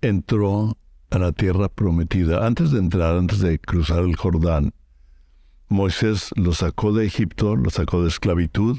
entró 0.00 0.76
a 1.10 1.18
la 1.18 1.32
tierra 1.32 1.68
prometida. 1.68 2.46
Antes 2.46 2.70
de 2.70 2.78
entrar, 2.78 3.16
antes 3.16 3.40
de 3.40 3.58
cruzar 3.58 4.00
el 4.00 4.16
Jordán, 4.16 4.72
Moisés 5.68 6.30
los 6.36 6.58
sacó 6.58 6.92
de 6.92 7.06
Egipto, 7.06 7.56
los 7.56 7.74
sacó 7.74 8.02
de 8.02 8.08
esclavitud, 8.08 8.78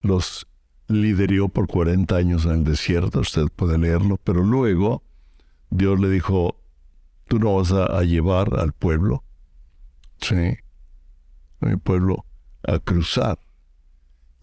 los 0.00 0.46
lideró 0.88 1.48
por 1.48 1.66
40 1.66 2.16
años 2.16 2.44
en 2.44 2.52
el 2.52 2.64
desierto, 2.64 3.20
usted 3.20 3.46
puede 3.54 3.78
leerlo, 3.78 4.18
pero 4.22 4.42
luego 4.42 5.02
Dios 5.70 5.98
le 6.00 6.08
dijo, 6.10 6.56
tú 7.26 7.38
no 7.38 7.56
vas 7.56 7.72
a, 7.72 8.02
llevar 8.02 8.58
al 8.58 8.72
pueblo, 8.72 9.24
sí, 10.20 10.56
mi 11.60 11.76
pueblo, 11.76 12.24
a 12.66 12.78
cruzar. 12.78 13.38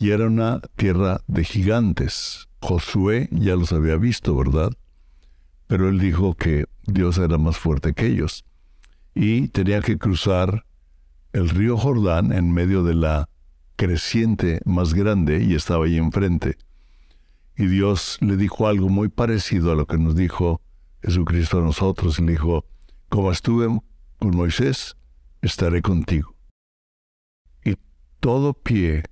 Y 0.02 0.10
era 0.10 0.26
una 0.26 0.62
tierra 0.78 1.22
de 1.28 1.44
gigantes. 1.44 2.48
Josué 2.60 3.30
ya 3.32 3.56
los 3.56 3.72
había 3.72 3.98
visto, 3.98 4.36
¿verdad? 4.36 4.72
Pero 5.68 5.90
él 5.90 6.00
dijo 6.00 6.34
que 6.34 6.66
Dios 6.88 7.20
era 7.20 7.38
más 7.38 7.60
fuerte 7.60 7.94
que 7.94 8.08
ellos. 8.08 8.44
Y 9.14 9.50
tenía 9.50 9.80
que 9.82 10.00
cruzar 10.00 10.66
el 11.34 11.50
río 11.50 11.78
Jordán 11.78 12.32
en 12.32 12.52
medio 12.52 12.82
de 12.82 12.96
la 12.96 13.30
creciente 13.76 14.60
más 14.66 14.96
grande 14.96 15.44
y 15.44 15.54
estaba 15.54 15.86
ahí 15.86 15.98
enfrente. 15.98 16.58
Y 17.56 17.68
Dios 17.68 18.18
le 18.22 18.38
dijo 18.38 18.68
algo 18.68 18.90
muy 18.90 19.08
parecido 19.08 19.72
a 19.72 19.76
lo 19.76 19.86
que 19.86 20.00
nos 20.00 20.16
dijo 20.16 20.62
Jesucristo 21.04 21.60
a 21.60 21.62
nosotros. 21.62 22.20
Le 22.20 22.32
dijo, 22.32 22.66
como 23.08 23.32
estuve 23.32 23.68
con 24.18 24.36
Moisés, 24.36 24.98
estaré 25.44 25.84
contigo. 25.84 26.34
Y 27.64 27.76
todo 28.20 28.56
pie, 28.56 29.04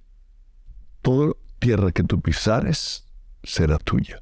toda 1.01 1.33
tierra 1.59 1.91
que 1.91 2.03
tú 2.03 2.21
pisares, 2.21 3.05
será 3.43 3.77
tuya. 3.77 4.21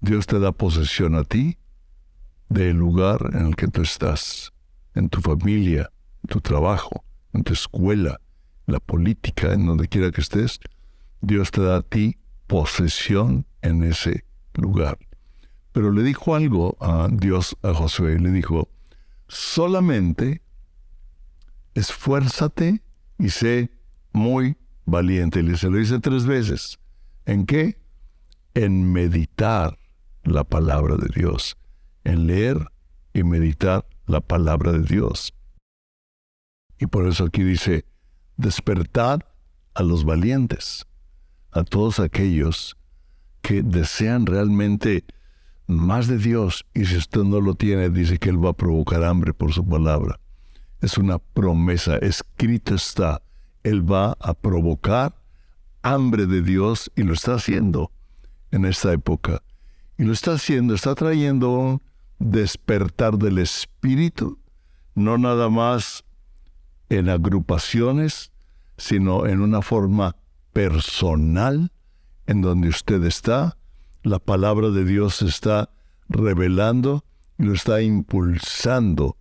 Dios 0.00 0.26
te 0.26 0.38
da 0.40 0.52
posesión 0.52 1.14
a 1.14 1.24
ti 1.24 1.58
del 2.48 2.76
lugar 2.76 3.30
en 3.32 3.46
el 3.46 3.56
que 3.56 3.68
tú 3.68 3.82
estás, 3.82 4.52
en 4.94 5.08
tu 5.08 5.20
familia, 5.20 5.90
en 6.24 6.28
tu 6.28 6.40
trabajo, 6.40 7.04
en 7.32 7.44
tu 7.44 7.52
escuela, 7.52 8.20
en 8.66 8.74
la 8.74 8.80
política, 8.80 9.52
en 9.52 9.66
donde 9.66 9.88
quiera 9.88 10.10
que 10.10 10.20
estés. 10.20 10.58
Dios 11.20 11.50
te 11.50 11.62
da 11.62 11.76
a 11.76 11.82
ti 11.82 12.18
posesión 12.46 13.46
en 13.62 13.84
ese 13.84 14.24
lugar. 14.54 14.98
Pero 15.72 15.92
le 15.92 16.02
dijo 16.02 16.34
algo 16.34 16.76
a 16.80 17.08
Dios 17.10 17.56
a 17.62 17.72
Josué, 17.72 18.18
le 18.18 18.30
dijo, 18.30 18.68
solamente 19.28 20.42
esfuérzate 21.74 22.82
y 23.18 23.30
sé 23.30 23.70
muy 24.12 24.56
valiente. 24.84 25.40
Y 25.40 25.56
se 25.56 25.70
lo 25.70 25.78
dice 25.78 25.98
tres 26.00 26.26
veces. 26.26 26.78
¿En 27.26 27.46
qué? 27.46 27.78
En 28.54 28.92
meditar 28.92 29.78
la 30.24 30.44
palabra 30.44 30.96
de 30.96 31.08
Dios, 31.14 31.56
en 32.04 32.26
leer 32.26 32.70
y 33.12 33.22
meditar 33.24 33.86
la 34.06 34.20
palabra 34.20 34.72
de 34.72 34.82
Dios. 34.82 35.34
Y 36.78 36.86
por 36.86 37.06
eso 37.06 37.24
aquí 37.24 37.42
dice, 37.42 37.84
despertad 38.36 39.20
a 39.74 39.82
los 39.82 40.04
valientes, 40.04 40.86
a 41.50 41.64
todos 41.64 42.00
aquellos 42.00 42.76
que 43.40 43.62
desean 43.62 44.26
realmente 44.26 45.04
más 45.66 46.06
de 46.06 46.18
Dios 46.18 46.66
y 46.74 46.84
si 46.84 46.96
usted 46.96 47.22
no 47.22 47.40
lo 47.40 47.54
tiene, 47.54 47.88
dice 47.90 48.18
que 48.18 48.30
Él 48.30 48.44
va 48.44 48.50
a 48.50 48.54
provocar 48.54 49.04
hambre 49.04 49.32
por 49.32 49.52
su 49.52 49.66
palabra. 49.66 50.20
Es 50.80 50.98
una 50.98 51.18
promesa, 51.18 51.96
escrito 51.98 52.74
está, 52.74 53.22
Él 53.62 53.90
va 53.90 54.16
a 54.20 54.34
provocar 54.34 55.14
hambre 55.82 56.26
de 56.26 56.42
Dios 56.42 56.90
y 56.96 57.02
lo 57.02 57.12
está 57.12 57.34
haciendo 57.34 57.90
en 58.50 58.64
esta 58.64 58.92
época. 58.92 59.42
Y 59.98 60.04
lo 60.04 60.12
está 60.12 60.32
haciendo, 60.32 60.74
está 60.74 60.94
trayendo 60.94 61.50
un 61.50 61.82
despertar 62.18 63.18
del 63.18 63.38
espíritu, 63.38 64.38
no 64.94 65.18
nada 65.18 65.48
más 65.48 66.04
en 66.88 67.08
agrupaciones, 67.08 68.30
sino 68.76 69.26
en 69.26 69.40
una 69.40 69.62
forma 69.62 70.16
personal, 70.52 71.72
en 72.26 72.42
donde 72.42 72.68
usted 72.68 73.02
está, 73.04 73.56
la 74.02 74.18
palabra 74.18 74.70
de 74.70 74.84
Dios 74.84 75.22
está 75.22 75.70
revelando 76.08 77.04
y 77.38 77.44
lo 77.44 77.54
está 77.54 77.82
impulsando. 77.82 79.16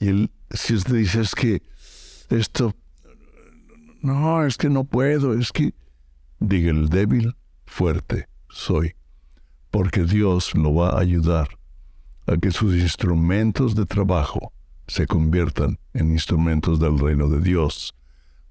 Y 0.00 0.30
si 0.50 0.74
usted 0.74 0.94
dice 0.94 1.20
es 1.20 1.34
que 1.34 1.62
esto, 2.30 2.74
no, 4.02 4.44
es 4.44 4.56
que 4.56 4.68
no 4.68 4.84
puedo, 4.84 5.32
es 5.32 5.52
que, 5.52 5.74
diga 6.40 6.70
el 6.70 6.88
débil, 6.88 7.34
fuerte 7.64 8.28
soy 8.48 8.94
porque 9.72 10.04
Dios 10.04 10.54
lo 10.54 10.74
va 10.74 10.90
a 10.90 11.00
ayudar 11.00 11.48
a 12.26 12.36
que 12.36 12.50
sus 12.50 12.74
instrumentos 12.74 13.74
de 13.74 13.86
trabajo 13.86 14.52
se 14.86 15.06
conviertan 15.06 15.78
en 15.94 16.12
instrumentos 16.12 16.78
del 16.78 16.98
reino 16.98 17.26
de 17.28 17.40
Dios 17.40 17.94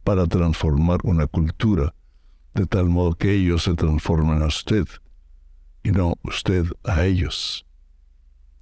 para 0.04 0.26
transformar 0.26 1.00
una 1.04 1.28
cultura 1.28 1.94
de 2.56 2.66
tal 2.66 2.90
modo 2.90 3.14
que 3.14 3.34
ellos 3.34 3.64
se 3.64 3.76
transformen 3.76 4.42
a 4.42 4.48
usted 4.48 4.88
y 5.84 5.92
no 5.92 6.16
usted 6.24 6.66
a 6.84 7.06
ellos. 7.06 7.68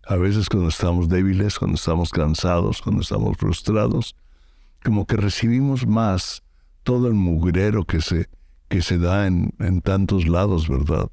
A 0.06 0.17
veces 0.17 0.49
cuando 0.49 0.67
estamos 0.67 1.08
débiles, 1.08 1.58
cuando 1.58 1.75
estamos 1.75 2.12
cansados, 2.12 2.82
cuando 2.82 3.04
estamos 3.04 3.38
frustrados, 3.38 4.17
como 4.84 5.06
que 5.06 5.15
recibimos 5.15 5.88
más 5.88 6.43
todo 6.89 7.08
el 7.08 7.13
mugrero 7.13 7.86
que 7.86 8.02
se, 8.02 8.28
que 8.67 8.82
se 8.82 8.97
da 8.97 9.28
en, 9.28 9.54
en 9.60 9.80
tantos 9.80 10.28
lados, 10.28 10.67
¿verdad? 10.67 11.12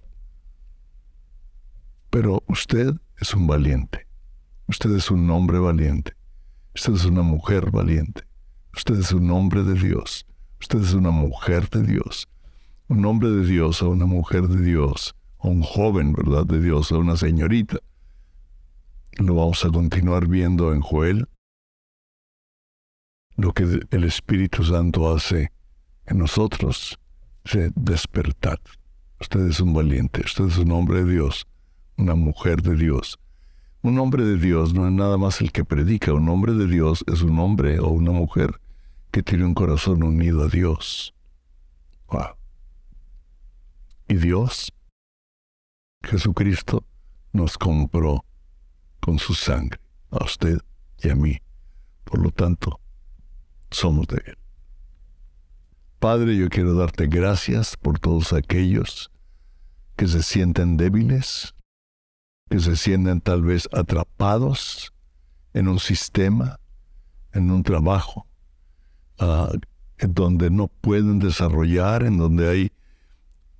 Pero 2.08 2.42
usted 2.48 2.94
es 3.20 3.34
un 3.34 3.46
valiente. 3.46 4.06
Usted 4.68 4.96
es 4.96 5.10
un 5.10 5.28
hombre 5.28 5.58
valiente. 5.58 6.14
Usted 6.74 6.94
es 6.94 7.04
una 7.04 7.20
mujer 7.20 7.70
valiente. 7.70 8.22
Usted 8.74 9.00
es 9.00 9.12
un 9.12 9.30
hombre 9.30 9.64
de 9.64 9.74
Dios. 9.74 10.26
Usted 10.62 10.80
es 10.80 10.94
una 10.94 11.10
mujer 11.10 11.68
de 11.68 11.82
Dios. 11.82 12.26
Un 12.88 13.04
hombre 13.04 13.28
de 13.28 13.44
Dios 13.44 13.82
o 13.82 13.90
una 13.90 14.06
mujer 14.06 14.48
de 14.48 14.62
Dios. 14.62 15.14
O 15.36 15.50
un 15.50 15.60
joven, 15.60 16.14
¿verdad? 16.14 16.46
De 16.46 16.58
Dios 16.58 16.90
o 16.90 17.00
una 17.00 17.18
señorita. 17.18 17.80
Lo 19.18 19.34
vamos 19.34 19.62
a 19.62 19.68
continuar 19.68 20.26
viendo 20.26 20.72
en 20.72 20.80
Joel. 20.80 21.28
Lo 23.36 23.52
que 23.52 23.64
el 23.90 24.04
Espíritu 24.04 24.64
Santo 24.64 25.14
hace 25.14 25.52
en 26.06 26.18
nosotros. 26.18 26.98
Se 27.44 27.70
despertar. 27.74 28.60
Usted 29.20 29.46
es 29.48 29.60
un 29.60 29.72
valiente. 29.72 30.22
Usted 30.24 30.46
es 30.46 30.58
un 30.58 30.72
hombre 30.72 31.04
de 31.04 31.12
Dios 31.12 31.46
una 31.96 32.14
mujer 32.14 32.62
de 32.62 32.76
Dios. 32.76 33.18
Un 33.82 33.98
hombre 33.98 34.24
de 34.24 34.36
Dios 34.36 34.74
no 34.74 34.86
es 34.86 34.92
nada 34.92 35.16
más 35.16 35.40
el 35.40 35.52
que 35.52 35.64
predica, 35.64 36.12
un 36.12 36.28
hombre 36.28 36.52
de 36.52 36.66
Dios 36.66 37.04
es 37.06 37.22
un 37.22 37.38
hombre 37.38 37.78
o 37.78 37.88
una 37.88 38.10
mujer 38.10 38.60
que 39.10 39.22
tiene 39.22 39.44
un 39.44 39.54
corazón 39.54 40.02
unido 40.02 40.44
a 40.44 40.48
Dios. 40.48 41.14
Y 44.08 44.14
Dios, 44.14 44.72
Jesucristo, 46.02 46.84
nos 47.32 47.58
compró 47.58 48.24
con 49.00 49.18
su 49.18 49.34
sangre, 49.34 49.80
a 50.10 50.24
usted 50.24 50.58
y 51.02 51.10
a 51.10 51.16
mí. 51.16 51.38
Por 52.04 52.20
lo 52.20 52.30
tanto, 52.30 52.80
somos 53.70 54.06
de 54.06 54.22
Él. 54.24 54.45
Padre, 56.06 56.36
yo 56.36 56.48
quiero 56.48 56.74
darte 56.74 57.08
gracias 57.08 57.76
por 57.76 57.98
todos 57.98 58.32
aquellos 58.32 59.10
que 59.96 60.06
se 60.06 60.22
sienten 60.22 60.76
débiles, 60.76 61.52
que 62.48 62.60
se 62.60 62.76
sienten 62.76 63.20
tal 63.20 63.42
vez 63.42 63.68
atrapados 63.72 64.92
en 65.52 65.66
un 65.66 65.80
sistema, 65.80 66.60
en 67.32 67.50
un 67.50 67.64
trabajo, 67.64 68.24
uh, 69.18 69.58
en 69.98 70.14
donde 70.14 70.48
no 70.48 70.68
pueden 70.68 71.18
desarrollar, 71.18 72.04
en 72.04 72.18
donde 72.18 72.48
hay 72.50 72.72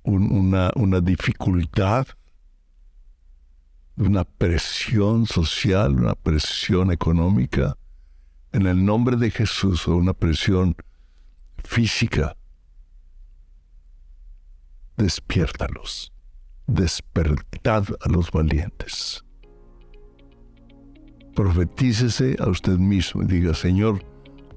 una, 0.03 0.71
una 0.75 1.01
dificultad, 1.01 2.07
una 3.97 4.23
presión 4.23 5.25
social, 5.25 5.99
una 5.99 6.15
presión 6.15 6.93
económica, 6.93 7.75
en 8.53 8.67
el 8.67 8.85
nombre 8.85 9.17
de 9.17 9.31
Jesús, 9.31 9.85
una 9.89 10.13
presión 10.13 10.77
física. 11.67 12.35
Despiértalos, 14.95 16.11
despertad 16.65 17.83
a 18.01 18.09
los 18.09 18.31
valientes. 18.31 19.23
Profetícese 21.35 22.35
a 22.39 22.49
usted 22.49 22.77
mismo 22.77 23.21
y 23.21 23.27
diga, 23.27 23.53
Señor, 23.53 24.03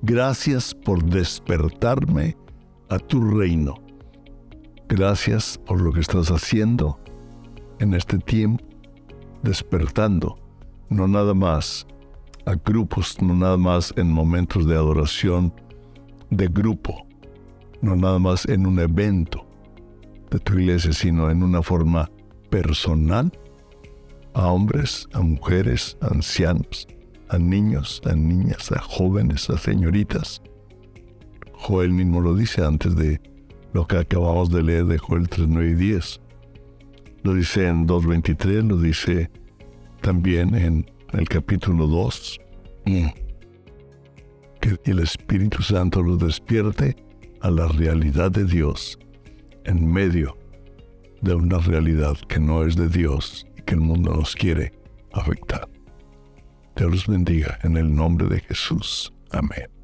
gracias 0.03 0.73
por 0.73 1.05
despertarme 1.05 2.37
a 2.88 2.99
tu 2.99 3.20
reino. 3.38 3.75
Gracias 4.88 5.59
por 5.66 5.81
lo 5.81 5.92
que 5.92 6.01
estás 6.01 6.31
haciendo 6.31 6.99
en 7.81 7.92
este 7.92 8.18
tiempo, 8.18 8.64
despertando, 9.42 10.38
no 10.88 11.07
nada 11.07 11.35
más 11.35 11.87
a 12.46 12.55
grupos, 12.55 13.20
no 13.20 13.35
nada 13.35 13.57
más 13.57 13.92
en 13.96 14.11
momentos 14.11 14.66
de 14.66 14.75
adoración 14.75 15.53
de 16.30 16.48
grupo, 16.48 17.06
no 17.82 17.96
nada 17.96 18.18
más 18.18 18.46
en 18.46 18.66
un 18.66 18.78
evento 18.78 19.46
de 20.30 20.38
tu 20.38 20.58
iglesia, 20.58 20.92
sino 20.92 21.30
en 21.30 21.42
una 21.42 21.62
forma 21.62 22.10
personal 22.50 23.32
a 24.34 24.46
hombres, 24.48 25.08
a 25.12 25.20
mujeres, 25.20 25.96
a 26.00 26.08
ancianos, 26.08 26.86
a 27.28 27.38
niños, 27.38 28.00
a 28.04 28.14
niñas, 28.14 28.70
a 28.72 28.80
jóvenes, 28.80 29.50
a 29.50 29.58
señoritas. 29.58 30.42
Joel 31.52 31.90
mismo 31.90 32.20
lo 32.20 32.34
dice 32.34 32.64
antes 32.64 32.96
de 32.96 33.20
lo 33.72 33.86
que 33.86 33.98
acabamos 33.98 34.50
de 34.50 34.62
leer 34.62 34.86
de 34.86 34.98
Joel 34.98 35.28
3, 35.28 35.48
9 35.48 35.70
y 35.70 35.74
10. 35.74 36.20
Lo 37.22 37.34
dice 37.34 37.66
en 37.68 37.86
2.23, 37.86 38.68
lo 38.68 38.76
dice 38.78 39.30
también 40.00 40.54
en 40.54 40.90
el 41.12 41.28
capítulo 41.28 41.86
2. 41.86 42.40
Que 44.61 44.77
el 44.85 44.99
Espíritu 45.01 45.62
Santo 45.62 46.03
los 46.03 46.18
despierte 46.18 46.96
a 47.40 47.51
la 47.51 47.68
realidad 47.68 48.31
de 48.31 48.44
Dios 48.44 48.99
en 49.64 49.90
medio 49.90 50.37
de 51.23 51.35
una 51.35 51.59
realidad 51.59 52.16
que 52.29 52.38
no 52.38 52.64
es 52.64 52.77
de 52.77 52.88
Dios 52.88 53.46
y 53.57 53.62
que 53.62 53.75
el 53.75 53.81
mundo 53.81 54.14
nos 54.14 54.35
quiere 54.35 54.73
afectar. 55.12 55.68
Dios 56.77 56.90
los 56.90 57.07
bendiga 57.07 57.59
en 57.62 57.77
el 57.77 57.94
nombre 57.94 58.27
de 58.29 58.40
Jesús. 58.40 59.12
Amén. 59.31 59.79